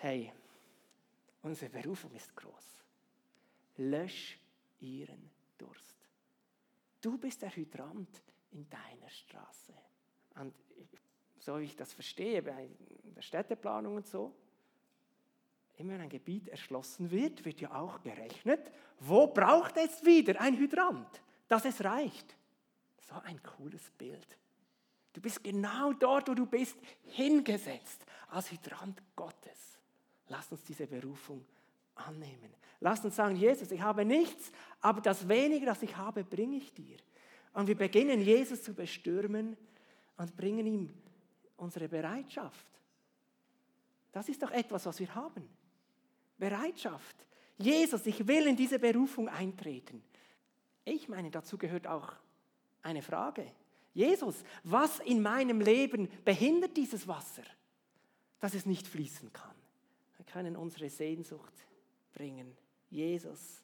Hey, 0.00 0.32
unsere 1.42 1.70
Berufung 1.70 2.12
ist 2.14 2.34
groß. 2.34 2.78
Lösch 3.76 4.38
ihren 4.80 5.30
Durst. 5.56 5.96
Du 7.00 7.16
bist 7.16 7.42
der 7.42 7.54
Hydrant 7.54 8.22
in 8.50 8.68
deiner 8.68 9.08
Straße. 9.08 9.72
Und 10.40 10.54
so 11.38 11.58
wie 11.58 11.64
ich 11.64 11.76
das 11.76 11.92
verstehe, 11.92 12.42
bei 12.42 12.68
der 13.04 13.22
Städteplanung 13.22 13.96
und 13.96 14.06
so, 14.06 14.34
immer 15.76 15.94
wenn 15.94 16.02
ein 16.02 16.08
Gebiet 16.08 16.48
erschlossen 16.48 17.10
wird, 17.10 17.44
wird 17.44 17.60
ja 17.60 17.74
auch 17.74 18.00
gerechnet, 18.02 18.70
wo 19.00 19.26
braucht 19.26 19.76
es 19.76 20.04
wieder 20.04 20.40
ein 20.40 20.56
Hydrant, 20.56 21.22
dass 21.48 21.64
es 21.64 21.82
reicht. 21.82 22.36
So 23.00 23.14
ein 23.24 23.42
cooles 23.42 23.90
Bild. 23.98 24.38
Du 25.12 25.20
bist 25.20 25.42
genau 25.42 25.92
dort, 25.92 26.28
wo 26.28 26.34
du 26.34 26.46
bist, 26.46 26.76
hingesetzt 27.04 28.04
als 28.28 28.50
Hydrant 28.50 29.00
Gottes. 29.14 29.78
Lass 30.28 30.50
uns 30.50 30.64
diese 30.64 30.86
Berufung 30.86 31.44
annehmen. 31.94 32.52
Lass 32.80 33.04
uns 33.04 33.16
sagen, 33.16 33.36
Jesus, 33.36 33.70
ich 33.70 33.80
habe 33.80 34.04
nichts, 34.04 34.50
aber 34.80 35.00
das 35.00 35.28
wenige, 35.28 35.66
das 35.66 35.82
ich 35.82 35.96
habe, 35.96 36.24
bringe 36.24 36.56
ich 36.56 36.72
dir. 36.72 36.96
Und 37.52 37.68
wir 37.68 37.76
beginnen 37.76 38.20
Jesus 38.20 38.62
zu 38.62 38.74
bestürmen 38.74 39.56
und 40.16 40.36
bringen 40.36 40.66
ihm 40.66 40.90
unsere 41.56 41.88
Bereitschaft. 41.88 42.66
Das 44.10 44.28
ist 44.28 44.42
doch 44.42 44.50
etwas, 44.50 44.86
was 44.86 44.98
wir 44.98 45.14
haben. 45.14 45.48
Bereitschaft. 46.48 47.16
Jesus, 47.56 48.04
ich 48.06 48.26
will 48.26 48.46
in 48.46 48.56
diese 48.56 48.78
Berufung 48.78 49.28
eintreten. 49.28 50.02
Ich 50.84 51.08
meine, 51.08 51.30
dazu 51.30 51.56
gehört 51.56 51.86
auch 51.86 52.12
eine 52.82 53.00
Frage. 53.00 53.50
Jesus, 53.94 54.44
was 54.62 54.98
in 55.00 55.22
meinem 55.22 55.62
Leben 55.62 56.08
behindert 56.22 56.76
dieses 56.76 57.08
Wasser, 57.08 57.44
dass 58.40 58.52
es 58.52 58.66
nicht 58.66 58.86
fließen 58.86 59.32
kann? 59.32 59.54
Wir 60.18 60.26
können 60.26 60.56
unsere 60.56 60.90
Sehnsucht 60.90 61.54
bringen. 62.12 62.54
Jesus, 62.90 63.62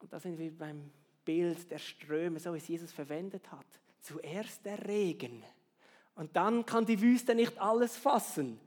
und 0.00 0.12
da 0.12 0.18
sind 0.18 0.36
wir 0.38 0.50
beim 0.50 0.90
Bild 1.24 1.70
der 1.70 1.78
Ströme, 1.78 2.40
so 2.40 2.54
wie 2.54 2.58
es 2.58 2.66
Jesus 2.66 2.90
verwendet 2.90 3.52
hat. 3.52 3.66
Zuerst 4.00 4.64
der 4.64 4.84
Regen 4.88 5.44
und 6.16 6.34
dann 6.34 6.66
kann 6.66 6.86
die 6.86 7.00
Wüste 7.00 7.36
nicht 7.36 7.56
alles 7.58 7.96
fassen 7.96 8.58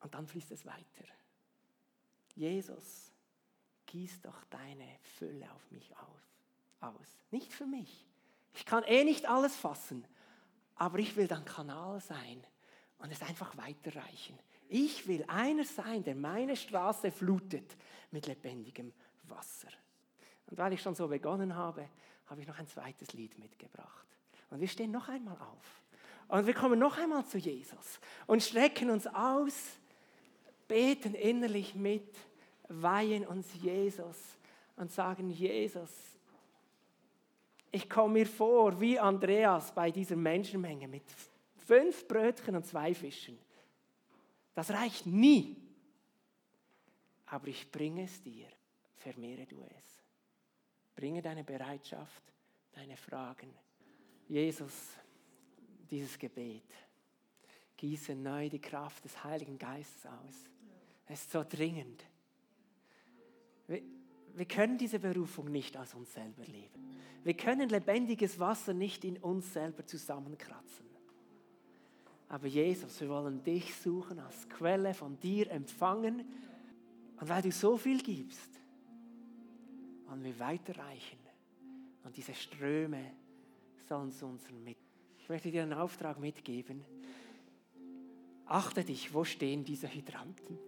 und 0.00 0.14
dann 0.14 0.28
fließt 0.28 0.52
es 0.52 0.64
weiter. 0.64 1.17
Jesus, 2.38 3.12
gieß 3.86 4.20
doch 4.22 4.44
deine 4.44 4.86
Fülle 5.18 5.50
auf 5.52 5.70
mich 5.72 5.92
aus. 5.96 6.92
aus. 6.94 7.06
Nicht 7.32 7.52
für 7.52 7.66
mich. 7.66 8.06
Ich 8.54 8.64
kann 8.64 8.84
eh 8.84 9.02
nicht 9.02 9.28
alles 9.28 9.56
fassen, 9.56 10.06
aber 10.76 11.00
ich 11.00 11.16
will 11.16 11.26
dann 11.26 11.44
Kanal 11.44 12.00
sein 12.00 12.40
und 12.98 13.10
es 13.10 13.22
einfach 13.22 13.56
weiterreichen. 13.56 14.38
Ich 14.68 15.08
will 15.08 15.24
einer 15.26 15.64
sein, 15.64 16.04
der 16.04 16.14
meine 16.14 16.54
Straße 16.54 17.10
flutet 17.10 17.76
mit 18.12 18.26
lebendigem 18.28 18.92
Wasser. 19.24 19.68
Und 20.46 20.58
weil 20.58 20.74
ich 20.74 20.82
schon 20.82 20.94
so 20.94 21.08
begonnen 21.08 21.56
habe, 21.56 21.88
habe 22.26 22.40
ich 22.40 22.46
noch 22.46 22.58
ein 22.58 22.68
zweites 22.68 23.12
Lied 23.14 23.36
mitgebracht. 23.38 24.06
Und 24.50 24.60
wir 24.60 24.68
stehen 24.68 24.92
noch 24.92 25.08
einmal 25.08 25.36
auf. 25.38 25.82
Und 26.28 26.46
wir 26.46 26.54
kommen 26.54 26.78
noch 26.78 26.98
einmal 26.98 27.26
zu 27.26 27.38
Jesus 27.38 27.98
und 28.26 28.42
strecken 28.42 28.90
uns 28.90 29.06
aus, 29.06 29.54
beten 30.68 31.14
innerlich 31.14 31.74
mit, 31.74 32.14
weihen 32.68 33.26
uns 33.26 33.46
Jesus 33.60 34.16
und 34.76 34.90
sagen, 34.92 35.30
Jesus, 35.30 35.90
ich 37.70 37.88
komme 37.88 38.14
mir 38.14 38.26
vor 38.26 38.80
wie 38.80 38.98
Andreas 38.98 39.72
bei 39.74 39.90
dieser 39.90 40.16
Menschenmenge 40.16 40.88
mit 40.88 41.02
fünf 41.66 42.06
Brötchen 42.08 42.56
und 42.56 42.66
zwei 42.66 42.94
Fischen. 42.94 43.38
Das 44.54 44.70
reicht 44.70 45.06
nie. 45.06 45.56
Aber 47.26 47.48
ich 47.48 47.70
bringe 47.70 48.04
es 48.04 48.22
dir, 48.22 48.48
vermehre 48.96 49.44
du 49.46 49.62
es. 49.62 50.02
Bringe 50.96 51.20
deine 51.20 51.44
Bereitschaft, 51.44 52.22
deine 52.72 52.96
Fragen. 52.96 53.52
Jesus, 54.28 54.72
dieses 55.90 56.18
Gebet. 56.18 56.64
Gieße 57.76 58.14
neu 58.14 58.48
die 58.48 58.60
Kraft 58.60 59.04
des 59.04 59.22
Heiligen 59.22 59.58
Geistes 59.58 60.06
aus. 60.06 60.50
Es 61.06 61.20
ist 61.20 61.30
so 61.30 61.44
dringend. 61.48 62.04
Wir 63.68 64.46
können 64.46 64.78
diese 64.78 64.98
Berufung 64.98 65.50
nicht 65.50 65.76
aus 65.76 65.94
uns 65.94 66.12
selber 66.12 66.44
leben. 66.44 66.96
Wir 67.24 67.34
können 67.34 67.68
lebendiges 67.68 68.38
Wasser 68.38 68.72
nicht 68.72 69.04
in 69.04 69.18
uns 69.18 69.52
selber 69.52 69.84
zusammenkratzen. 69.84 70.86
Aber 72.28 72.46
Jesus, 72.46 73.00
wir 73.00 73.08
wollen 73.08 73.42
dich 73.42 73.74
suchen 73.74 74.18
als 74.18 74.48
Quelle 74.48 74.94
von 74.94 75.18
dir 75.18 75.50
empfangen. 75.50 76.24
Und 77.20 77.28
weil 77.28 77.42
du 77.42 77.50
so 77.50 77.76
viel 77.76 78.00
gibst, 78.02 78.60
wollen 80.06 80.22
wir 80.22 80.38
weiterreichen. 80.38 81.18
Und 82.04 82.16
diese 82.16 82.34
Ströme 82.34 83.12
sollen 83.88 84.12
zu 84.12 84.26
unseren 84.26 84.62
mit. 84.62 84.78
Ich 85.18 85.28
möchte 85.28 85.50
dir 85.50 85.62
einen 85.62 85.72
Auftrag 85.72 86.20
mitgeben. 86.20 86.84
Achte 88.46 88.84
dich, 88.84 89.12
wo 89.12 89.24
stehen 89.24 89.64
diese 89.64 89.92
Hydranten? 89.92 90.58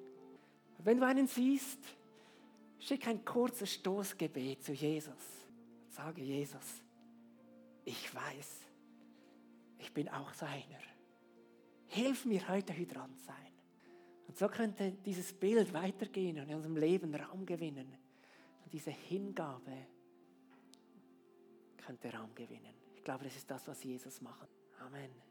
Wenn 0.79 0.99
du 0.99 1.07
einen 1.07 1.27
siehst, 1.27 1.79
schick 2.81 3.07
ein 3.07 3.25
kurzes 3.25 3.75
Stoßgebet 3.75 4.65
zu 4.65 4.73
Jesus. 4.73 5.15
Sage 5.91 6.23
Jesus, 6.23 6.83
ich 7.85 8.15
weiß, 8.15 8.67
ich 9.79 9.93
bin 9.93 10.09
auch 10.09 10.33
so 10.35 10.47
einer. 10.47 10.81
Hilf 11.87 12.25
mir 12.25 12.49
heute 12.49 12.77
Hydrant 12.77 13.19
sein. 13.21 13.37
Und 14.29 14.37
so 14.37 14.49
könnte 14.49 14.93
dieses 15.05 15.33
Bild 15.33 15.73
weitergehen 15.73 16.39
und 16.39 16.49
in 16.49 16.55
unserem 16.55 16.77
Leben 16.77 17.15
Raum 17.15 17.45
gewinnen. 17.45 17.93
Und 18.65 18.73
diese 18.73 18.91
Hingabe 18.91 19.77
könnte 21.79 22.13
Raum 22.13 22.33
gewinnen. 22.35 22.75
Ich 22.95 23.03
glaube, 23.03 23.25
das 23.25 23.35
ist 23.35 23.51
das, 23.51 23.67
was 23.67 23.83
Jesus 23.83 24.21
macht. 24.21 24.49
Amen. 24.79 25.30